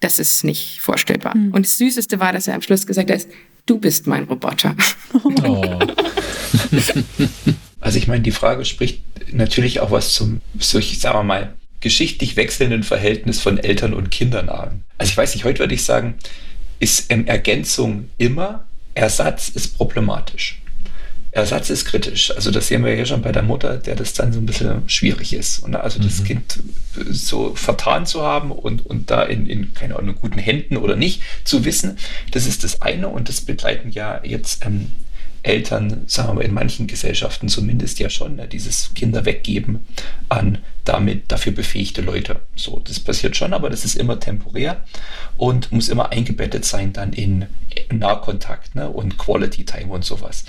[0.00, 1.36] Das ist nicht vorstellbar.
[1.36, 1.52] Mhm.
[1.52, 3.26] Und das Süßeste war, dass er am Schluss gesagt hat,
[3.66, 4.74] du bist mein Roboter.
[5.24, 5.78] Oh.
[7.80, 12.36] also ich meine, die Frage spricht natürlich auch was zum, solch, sagen wir mal, geschichtlich
[12.36, 14.84] wechselnden Verhältnis von Eltern und Kindern an.
[14.98, 16.14] Also ich weiß nicht, heute würde ich sagen,
[16.80, 20.60] ist ähm, Ergänzung immer, Ersatz ist problematisch.
[21.30, 22.34] Ersatz ist kritisch.
[22.34, 24.88] Also das sehen wir ja schon bei der Mutter, der das dann so ein bisschen
[24.88, 25.58] schwierig ist.
[25.60, 26.24] Und also das mhm.
[26.24, 26.60] Kind
[27.10, 31.22] so vertan zu haben und, und da in, in, keine Ahnung, guten Händen oder nicht
[31.44, 31.98] zu wissen,
[32.32, 34.92] das ist das eine und das begleiten ja jetzt ähm,
[35.48, 39.86] Eltern, sagen wir mal, in manchen Gesellschaften zumindest ja schon, ne, dieses Kinder weggeben
[40.28, 42.40] an damit dafür befähigte Leute.
[42.56, 44.84] So, das passiert schon, aber das ist immer temporär
[45.36, 47.46] und muss immer eingebettet sein dann in
[47.92, 50.44] Nahkontakt ne, und Quality Time und sowas.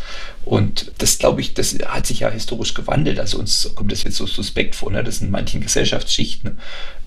[0.45, 3.20] Und das glaube ich, das hat sich ja historisch gewandelt.
[3.20, 5.04] Also uns kommt das jetzt so suspekt vor, ne?
[5.04, 6.58] Das in manchen Gesellschaftsschichten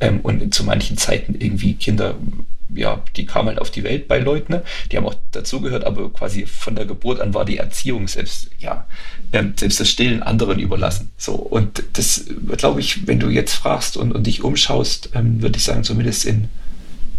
[0.00, 2.16] ähm, und zu manchen Zeiten irgendwie Kinder
[2.74, 4.62] ja, die kamen halt auf die Welt bei Leuten, ne?
[4.90, 8.86] die haben auch dazugehört, aber quasi von der Geburt an war die Erziehung selbst, ja,
[9.32, 11.10] ähm, selbst das Stillen anderen überlassen.
[11.16, 12.24] So, und das,
[12.56, 16.24] glaube ich, wenn du jetzt fragst und, und dich umschaust, ähm, würde ich sagen, zumindest
[16.24, 16.48] in,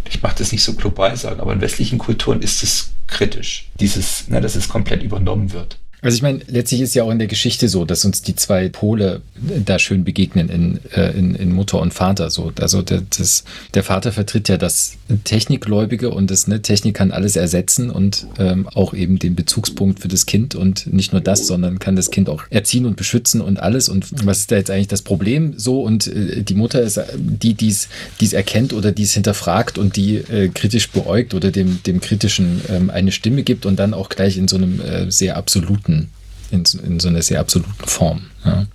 [0.08, 4.28] ich mache das nicht so global sagen, aber in westlichen Kulturen ist es kritisch, dieses,
[4.28, 5.78] ne, dass es komplett übernommen wird.
[6.04, 8.68] Also ich meine, letztlich ist ja auch in der Geschichte so, dass uns die zwei
[8.68, 9.22] Pole
[9.64, 12.30] da schön begegnen in, äh, in, in Mutter und Vater.
[12.30, 17.10] So, also der, das, der Vater vertritt ja das Technikgläubige und das ne, Technik kann
[17.10, 21.46] alles ersetzen und ähm, auch eben den Bezugspunkt für das Kind und nicht nur das,
[21.46, 23.88] sondern kann das Kind auch erziehen und beschützen und alles.
[23.88, 25.82] Und was ist da jetzt eigentlich das Problem so?
[25.82, 30.16] Und äh, die Mutter ist die, die es erkennt oder die es hinterfragt und die
[30.16, 34.36] äh, kritisch beäugt oder dem, dem Kritischen ähm, eine Stimme gibt und dann auch gleich
[34.36, 36.10] in so einem äh, sehr absoluten
[36.50, 38.26] in, in so einer sehr absoluten Form.
[38.44, 38.66] Ja.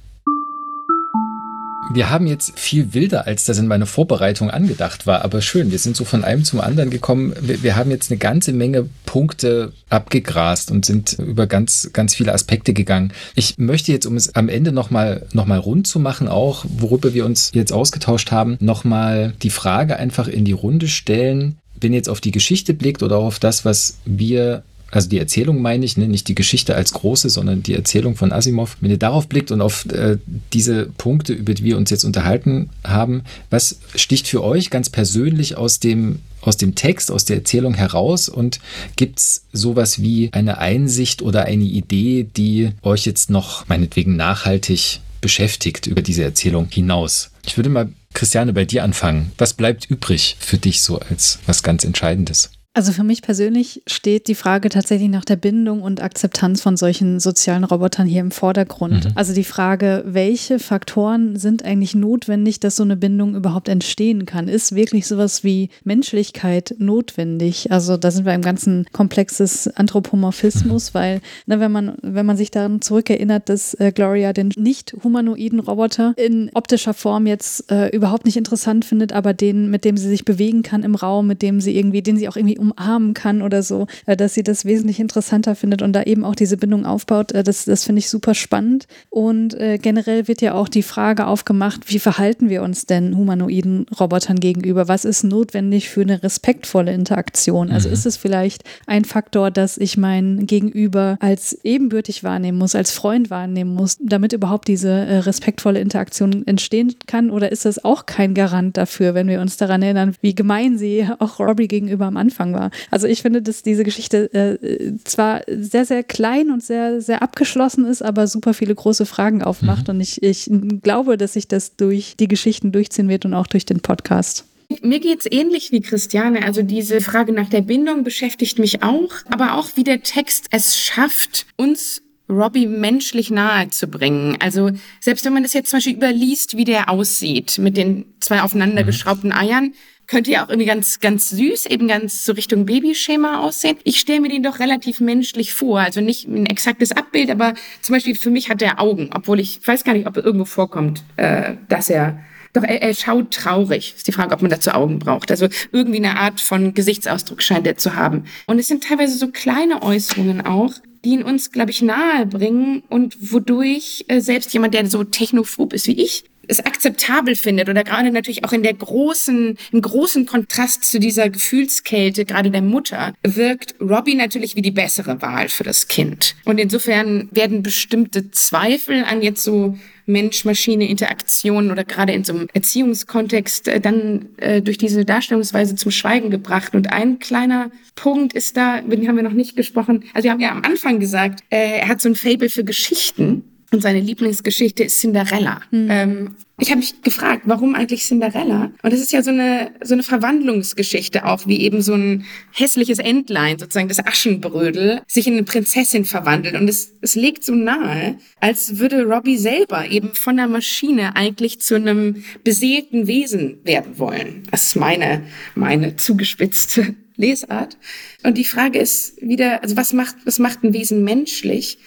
[1.92, 5.72] Wir haben jetzt viel wilder, als das in meiner Vorbereitung angedacht war, aber schön.
[5.72, 7.34] Wir sind so von einem zum anderen gekommen.
[7.42, 12.32] Wir, wir, haben jetzt eine ganze Menge Punkte abgegrast und sind über ganz, ganz viele
[12.32, 13.12] Aspekte gegangen.
[13.34, 17.16] Ich möchte jetzt, um es am Ende nochmal noch mal rund zu machen, auch worüber
[17.16, 21.58] wir uns jetzt ausgetauscht haben, nochmal die Frage einfach in die Runde stellen.
[21.82, 25.62] Wenn ihr jetzt auf die Geschichte blickt oder auf das, was wir also die Erzählung
[25.62, 26.08] meine ich, ne?
[26.08, 28.78] nicht die Geschichte als große, sondern die Erzählung von Asimov.
[28.82, 30.18] Wenn ihr darauf blickt und auf äh,
[30.54, 35.58] diese Punkte, über die wir uns jetzt unterhalten haben, was sticht für euch ganz persönlich
[35.58, 38.62] aus dem aus dem Text, aus der Erzählung heraus und
[38.96, 45.02] gibt es sowas wie eine Einsicht oder eine Idee, die euch jetzt noch meinetwegen nachhaltig
[45.20, 47.32] beschäftigt über diese Erzählung hinaus?
[47.46, 49.34] Ich würde mal, Christiane, bei dir anfangen.
[49.38, 52.52] Was bleibt übrig für dich so als was ganz Entscheidendes?
[52.76, 57.20] Also für mich persönlich steht die Frage tatsächlich nach der Bindung und Akzeptanz von solchen
[57.20, 59.06] sozialen Robotern hier im Vordergrund.
[59.06, 59.12] Mhm.
[59.16, 64.48] Also die Frage, welche Faktoren sind eigentlich notwendig, dass so eine Bindung überhaupt entstehen kann?
[64.48, 67.72] Ist wirklich sowas wie Menschlichkeit notwendig?
[67.72, 70.98] Also da sind wir im ganzen Komplexes Anthropomorphismus, mhm.
[70.98, 75.60] weil ne, wenn man wenn man sich daran zurückerinnert, dass äh, Gloria den nicht humanoiden
[75.60, 80.08] Roboter in optischer Form jetzt äh, überhaupt nicht interessant findet, aber den mit dem sie
[80.08, 83.42] sich bewegen kann im Raum, mit dem sie irgendwie den sie auch irgendwie umarmen kann
[83.42, 86.86] oder so, äh, dass sie das wesentlich interessanter findet und da eben auch diese Bindung
[86.86, 87.32] aufbaut.
[87.32, 88.88] Äh, das, das finde ich super spannend.
[89.10, 93.86] Und äh, generell wird ja auch die Frage aufgemacht, wie verhalten wir uns denn humanoiden
[94.00, 94.88] Robotern gegenüber?
[94.88, 97.72] Was ist notwendig für eine respektvolle Interaktion?
[97.72, 97.94] Also mhm.
[97.94, 103.30] ist es vielleicht ein Faktor, dass ich mein Gegenüber als ebenbürtig wahrnehmen muss, als Freund
[103.30, 107.30] wahrnehmen muss, damit überhaupt diese äh, respektvolle Interaktion entstehen kann?
[107.30, 111.08] Oder ist das auch kein Garant dafür, wenn wir uns daran erinnern, wie gemein sie
[111.20, 112.72] auch Robbie gegenüber am Anfang Anfang war.
[112.92, 117.86] Also ich finde, dass diese Geschichte äh, zwar sehr, sehr klein und sehr, sehr abgeschlossen
[117.86, 119.88] ist, aber super viele große Fragen aufmacht.
[119.88, 119.96] Mhm.
[119.96, 120.50] Und ich, ich
[120.84, 124.46] glaube, dass sich das durch die Geschichten durchziehen wird und auch durch den Podcast.
[124.84, 126.44] Mir geht's ähnlich wie Christiane.
[126.44, 130.78] Also diese Frage nach der Bindung beschäftigt mich auch, aber auch wie der Text es
[130.78, 134.38] schafft, uns Robbie menschlich nahe zu bringen.
[134.40, 134.70] Also
[135.00, 139.32] selbst wenn man das jetzt zum Beispiel überliest, wie der aussieht mit den zwei aufeinandergeschraubten
[139.32, 139.74] Eiern,
[140.10, 143.78] könnte ja auch irgendwie ganz, ganz süß, eben ganz so Richtung Babyschema aussehen.
[143.84, 145.80] Ich stelle mir den doch relativ menschlich vor.
[145.80, 149.66] Also nicht ein exaktes Abbild, aber zum Beispiel für mich hat er Augen, obwohl ich
[149.66, 152.20] weiß gar nicht, ob er irgendwo vorkommt, äh, dass er
[152.54, 153.94] doch er, er schaut traurig.
[153.96, 155.30] Ist die Frage, ob man dazu Augen braucht.
[155.30, 158.24] Also irgendwie eine Art von Gesichtsausdruck scheint er zu haben.
[158.48, 160.74] Und es sind teilweise so kleine Äußerungen auch,
[161.06, 165.74] die ihn uns, glaube ich, nahe bringen und wodurch äh, selbst jemand, der so technophob
[165.74, 170.26] ist wie ich, es akzeptabel findet oder gerade natürlich auch in der großen, im großen
[170.26, 175.64] Kontrast zu dieser Gefühlskälte, gerade der Mutter, wirkt Robbie natürlich wie die bessere Wahl für
[175.64, 176.36] das Kind.
[176.46, 179.78] Und insofern werden bestimmte Zweifel an jetzt so
[180.10, 186.32] Mensch-Maschine-Interaktionen oder gerade in so einem Erziehungskontext äh, dann äh, durch diese Darstellungsweise zum Schweigen
[186.32, 186.74] gebracht.
[186.74, 190.06] Und ein kleiner Punkt ist da, über den haben wir noch nicht gesprochen.
[190.14, 193.44] Also wir haben ja am Anfang gesagt, äh, er hat so ein Fable für Geschichten.
[193.72, 195.62] Und seine Lieblingsgeschichte ist Cinderella.
[195.72, 195.88] Mhm.
[195.90, 198.72] Ähm, ich habe mich gefragt, warum eigentlich Cinderella?
[198.82, 203.00] Und das ist ja so eine, so eine Verwandlungsgeschichte auch, wie eben so ein hässliches
[203.00, 206.56] Entlein, sozusagen das Aschenbrödel, sich in eine Prinzessin verwandelt.
[206.56, 211.62] Und es, es legt so nahe, als würde Robbie selber eben von der Maschine eigentlich
[211.62, 214.44] zu einem beseelten Wesen werden wollen.
[214.52, 215.24] Das ist meine,
[215.56, 217.78] meine zugespitzte Lesart.
[218.24, 221.78] Und die Frage ist wieder, also was macht, was macht ein Wesen menschlich?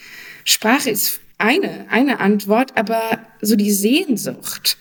[0.45, 4.77] Sprache ist eine, eine Antwort, aber so die Sehnsucht,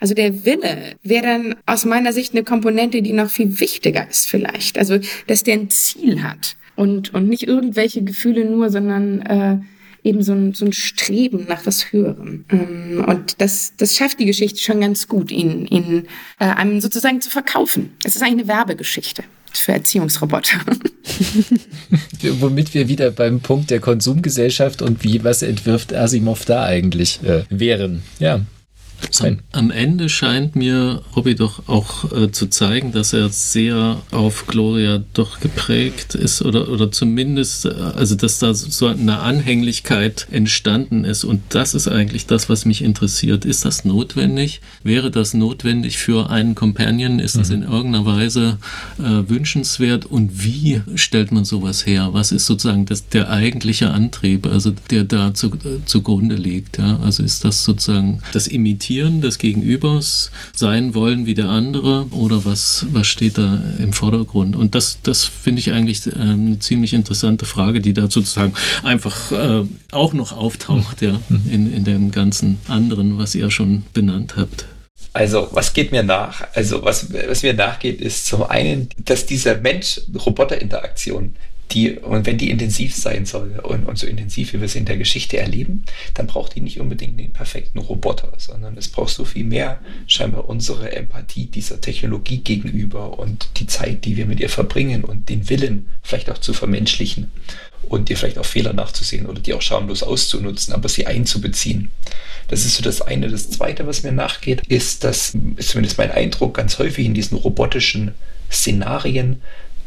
[0.00, 4.28] also der Wille, wäre dann aus meiner Sicht eine Komponente, die noch viel wichtiger ist
[4.28, 4.78] vielleicht.
[4.78, 9.58] Also, dass der ein Ziel hat und, und nicht irgendwelche Gefühle nur, sondern äh,
[10.04, 12.44] eben so ein, so ein Streben nach was Höherem.
[12.50, 16.06] Ähm, und das, das schafft die Geschichte schon ganz gut, ihn, ihn
[16.38, 17.90] äh, einem sozusagen zu verkaufen.
[18.04, 19.24] Es ist eigentlich eine Werbegeschichte
[19.58, 20.58] für Erziehungsroboter.
[22.40, 27.44] Womit wir wieder beim Punkt der Konsumgesellschaft und wie, was entwirft Asimov da eigentlich äh,
[27.48, 28.02] wären.
[28.18, 28.40] Ja.
[29.20, 34.46] Am, am, Ende scheint mir Robbie doch auch äh, zu zeigen, dass er sehr auf
[34.46, 41.04] Gloria doch geprägt ist oder, oder zumindest, äh, also dass da so eine Anhänglichkeit entstanden
[41.04, 43.44] ist und das ist eigentlich das, was mich interessiert.
[43.44, 44.60] Ist das notwendig?
[44.82, 47.18] Wäre das notwendig für einen Companion?
[47.18, 47.56] Ist das mhm.
[47.56, 48.58] in irgendeiner Weise
[48.98, 52.10] äh, wünschenswert und wie stellt man sowas her?
[52.12, 56.78] Was ist sozusagen das, der eigentliche Antrieb, also der da zu, äh, zugrunde liegt?
[56.78, 56.98] Ja?
[57.02, 62.44] Also ist das sozusagen das Imitieren Imitieren des Gegenübers sein wollen wie der andere oder
[62.44, 64.54] was, was steht da im Vordergrund?
[64.54, 69.32] Und das, das finde ich eigentlich äh, eine ziemlich interessante Frage, die da sozusagen einfach
[69.32, 71.42] äh, auch noch auftaucht, ja, mhm.
[71.50, 74.66] in, in dem ganzen anderen, was ihr schon benannt habt.
[75.12, 76.46] Also, was geht mir nach?
[76.54, 81.34] Also, was, was mir nachgeht, ist zum einen, dass diese Mensch-Roboter-Interaktion
[81.72, 84.84] die, und wenn die intensiv sein soll und, und so intensiv, wie wir sie in
[84.84, 89.24] der Geschichte erleben, dann braucht die nicht unbedingt den perfekten Roboter, sondern es braucht so
[89.24, 94.48] viel mehr scheinbar unsere Empathie dieser Technologie gegenüber und die Zeit, die wir mit ihr
[94.48, 97.30] verbringen und den Willen vielleicht auch zu vermenschlichen
[97.88, 101.90] und ihr vielleicht auch Fehler nachzusehen oder die auch schamlos auszunutzen, aber sie einzubeziehen.
[102.48, 103.28] Das ist so das eine.
[103.28, 107.36] Das zweite, was mir nachgeht, ist, dass, ist zumindest mein Eindruck, ganz häufig in diesen
[107.36, 108.14] robotischen
[108.50, 109.42] Szenarien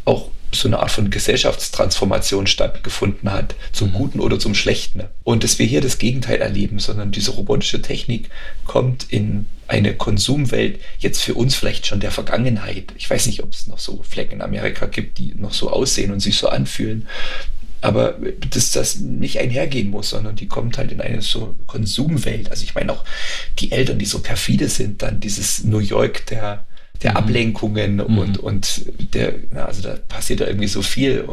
[0.05, 3.93] auch so eine Art von Gesellschaftstransformation stattgefunden hat, zum mhm.
[3.93, 5.03] Guten oder zum Schlechten.
[5.23, 8.29] Und dass wir hier das Gegenteil erleben, sondern diese robotische Technik
[8.65, 12.85] kommt in eine Konsumwelt jetzt für uns vielleicht schon der Vergangenheit.
[12.97, 16.11] Ich weiß nicht, ob es noch so Flecken in Amerika gibt, die noch so aussehen
[16.11, 17.07] und sich so anfühlen.
[17.81, 18.17] Aber
[18.49, 22.51] dass das nicht einhergehen muss, sondern die kommt halt in eine so Konsumwelt.
[22.51, 23.05] Also ich meine auch
[23.59, 26.65] die Eltern, die so perfide sind, dann dieses New York der
[27.01, 27.17] der mhm.
[27.17, 28.17] Ablenkungen mhm.
[28.17, 31.25] und, und der, na, also da passiert da irgendwie so viel,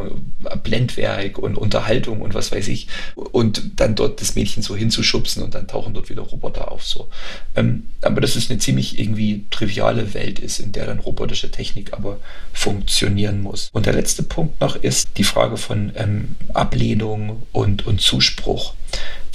[0.45, 2.89] äh, Blendwerk und Unterhaltung und was weiß ich.
[3.14, 6.85] Und dann dort das Mädchen so hinzuschubsen und dann tauchen dort wieder Roboter auf.
[6.85, 7.09] So.
[7.55, 11.93] Ähm, aber dass es eine ziemlich irgendwie triviale Welt ist, in der dann robotische Technik
[11.93, 12.19] aber
[12.53, 13.71] funktionieren muss.
[13.73, 18.75] Und der letzte Punkt noch ist die Frage von ähm, Ablehnung und, und Zuspruch.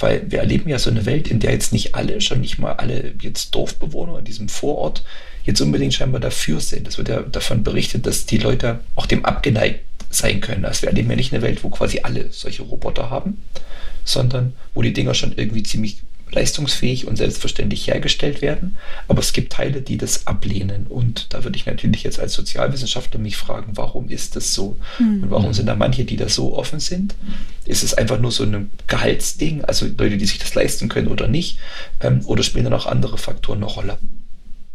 [0.02, 2.72] Weil wir erleben ja so eine Welt, in der jetzt nicht alle, schon nicht mal
[2.72, 5.04] alle jetzt Dorfbewohner in diesem Vorort
[5.44, 6.88] jetzt unbedingt scheinbar dafür sind.
[6.88, 9.80] Es wird ja davon berichtet, dass die Leute auch dem abgeneigt
[10.10, 10.64] sein können.
[10.64, 13.42] Also wir erleben ja nicht eine Welt, wo quasi alle solche Roboter haben,
[14.04, 16.02] sondern wo die Dinger schon irgendwie ziemlich
[16.34, 18.76] leistungsfähig und selbstverständlich hergestellt werden.
[19.08, 20.86] Aber es gibt Teile, die das ablehnen.
[20.88, 24.76] Und da würde ich natürlich jetzt als Sozialwissenschaftler mich fragen, warum ist das so?
[24.98, 25.24] Mhm.
[25.24, 27.14] Und warum sind da manche, die da so offen sind?
[27.64, 31.28] Ist es einfach nur so ein Gehaltsding, also Leute, die sich das leisten können oder
[31.28, 31.58] nicht?
[32.00, 33.98] Ähm, oder spielen da noch andere Faktoren eine Rolle?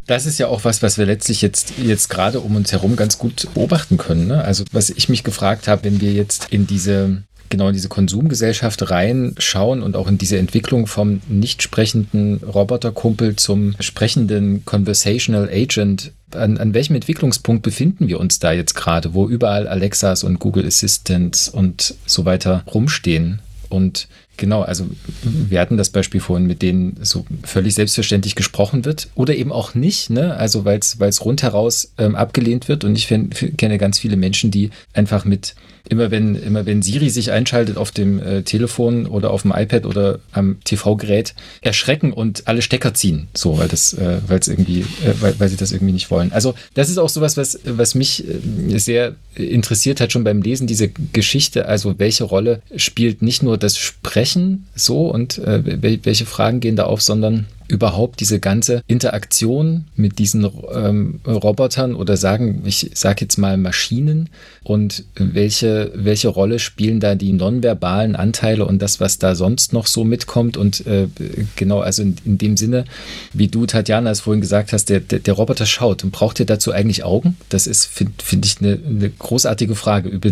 [0.07, 3.17] Das ist ja auch was, was wir letztlich jetzt, jetzt gerade um uns herum ganz
[3.17, 4.27] gut beobachten können.
[4.27, 4.41] Ne?
[4.41, 8.89] Also was ich mich gefragt habe, wenn wir jetzt in diese genau in diese Konsumgesellschaft
[8.89, 16.11] reinschauen und auch in diese Entwicklung vom nicht sprechenden Roboterkumpel zum sprechenden Conversational Agent.
[16.31, 20.65] An, an welchem Entwicklungspunkt befinden wir uns da jetzt gerade, wo überall Alexas und Google
[20.65, 23.39] Assistants und so weiter rumstehen?
[23.69, 24.87] Und Genau, also
[25.23, 29.73] wir hatten das Beispiel vorhin, mit denen so völlig selbstverständlich gesprochen wird oder eben auch
[29.73, 30.35] nicht, ne?
[30.35, 35.25] Also weil es rundheraus ähm, abgelehnt wird und ich kenne ganz viele Menschen, die einfach
[35.25, 35.55] mit
[35.89, 39.85] immer wenn, immer wenn Siri sich einschaltet auf dem äh, Telefon oder auf dem iPad
[39.85, 43.27] oder am TV-Gerät, erschrecken und alle Stecker ziehen.
[43.33, 46.31] So, weil das, äh, weil es irgendwie, äh, weil, weil sie das irgendwie nicht wollen.
[46.31, 50.67] Also, das ist auch sowas, was, was mich äh, sehr interessiert hat, schon beim Lesen,
[50.67, 51.67] diese Geschichte.
[51.67, 56.83] Also, welche Rolle spielt nicht nur das Sprechen, so und äh, welche Fragen gehen da
[56.83, 63.37] auf, sondern überhaupt diese ganze Interaktion mit diesen ähm, Robotern oder sagen, ich sage jetzt
[63.37, 64.29] mal Maschinen
[64.63, 69.87] und welche, welche Rolle spielen da die nonverbalen Anteile und das, was da sonst noch
[69.87, 71.07] so mitkommt und äh,
[71.55, 72.85] genau, also in, in, dem Sinne,
[73.33, 76.45] wie du, Tatjana, es vorhin gesagt hast, der, der, der Roboter schaut und braucht ihr
[76.45, 77.37] dazu eigentlich Augen?
[77.49, 80.31] Das ist, finde find ich, eine, eine großartige Frage, über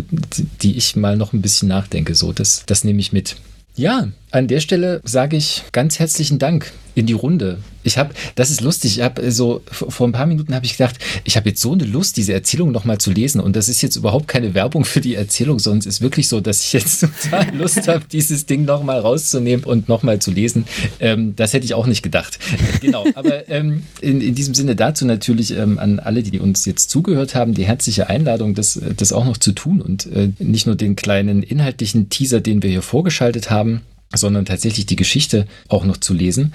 [0.62, 2.14] die ich mal noch ein bisschen nachdenke.
[2.14, 3.36] So, das, das nehme ich mit.
[3.76, 7.58] Ja, an der Stelle sage ich ganz herzlichen Dank in die Runde.
[7.84, 10.96] Ich habe, das ist lustig, ich habe so, vor ein paar Minuten habe ich gedacht,
[11.24, 13.40] ich habe jetzt so eine Lust, diese Erzählung nochmal zu lesen.
[13.40, 16.40] Und das ist jetzt überhaupt keine Werbung für die Erzählung, sondern es ist wirklich so,
[16.40, 20.64] dass ich jetzt total Lust habe, dieses Ding nochmal rauszunehmen und nochmal zu lesen.
[20.98, 22.38] Ähm, das hätte ich auch nicht gedacht.
[22.80, 26.90] Genau, aber ähm, in, in diesem Sinne dazu natürlich ähm, an alle, die uns jetzt
[26.90, 30.76] zugehört haben, die herzliche Einladung, das, das auch noch zu tun und äh, nicht nur
[30.76, 33.82] den kleinen inhaltlichen Teaser, den wir hier vorgeschaltet haben,
[34.14, 36.52] sondern tatsächlich die Geschichte auch noch zu lesen.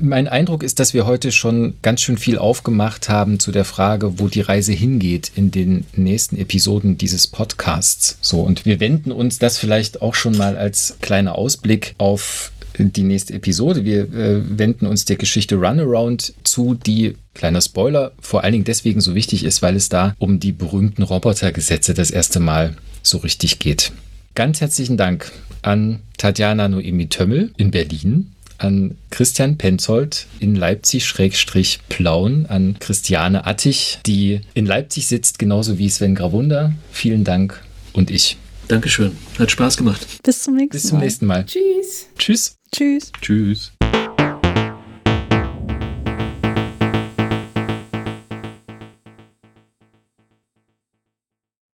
[0.00, 4.18] Mein Eindruck ist, dass wir heute schon ganz schön viel aufgemacht haben zu der Frage,
[4.18, 8.16] wo die Reise hingeht in den nächsten Episoden dieses Podcasts.
[8.22, 13.02] So, und wir wenden uns das vielleicht auch schon mal als kleiner Ausblick auf die
[13.02, 13.84] nächste Episode.
[13.84, 19.00] Wir äh, wenden uns der Geschichte Runaround zu, die, kleiner Spoiler, vor allen Dingen deswegen
[19.00, 23.58] so wichtig ist, weil es da um die berühmten Robotergesetze das erste Mal so richtig
[23.58, 23.92] geht.
[24.34, 25.30] Ganz herzlichen Dank
[25.62, 34.40] an Tatjana Noemi Tömmel in Berlin, an Christian Penzold in Leipzig-Plauen, an Christiane Attich, die
[34.54, 36.72] in Leipzig sitzt, genauso wie Sven Gravunda.
[36.90, 38.36] Vielen Dank und ich.
[38.68, 39.16] Dankeschön.
[39.38, 40.06] Hat Spaß gemacht.
[40.22, 40.80] Bis zum nächsten Mal.
[40.80, 41.46] Bis zum nächsten Mal.
[41.46, 42.08] Tschüss.
[42.18, 42.56] Tschüss.
[42.70, 43.12] Tschüss.
[43.20, 43.72] Tschüss.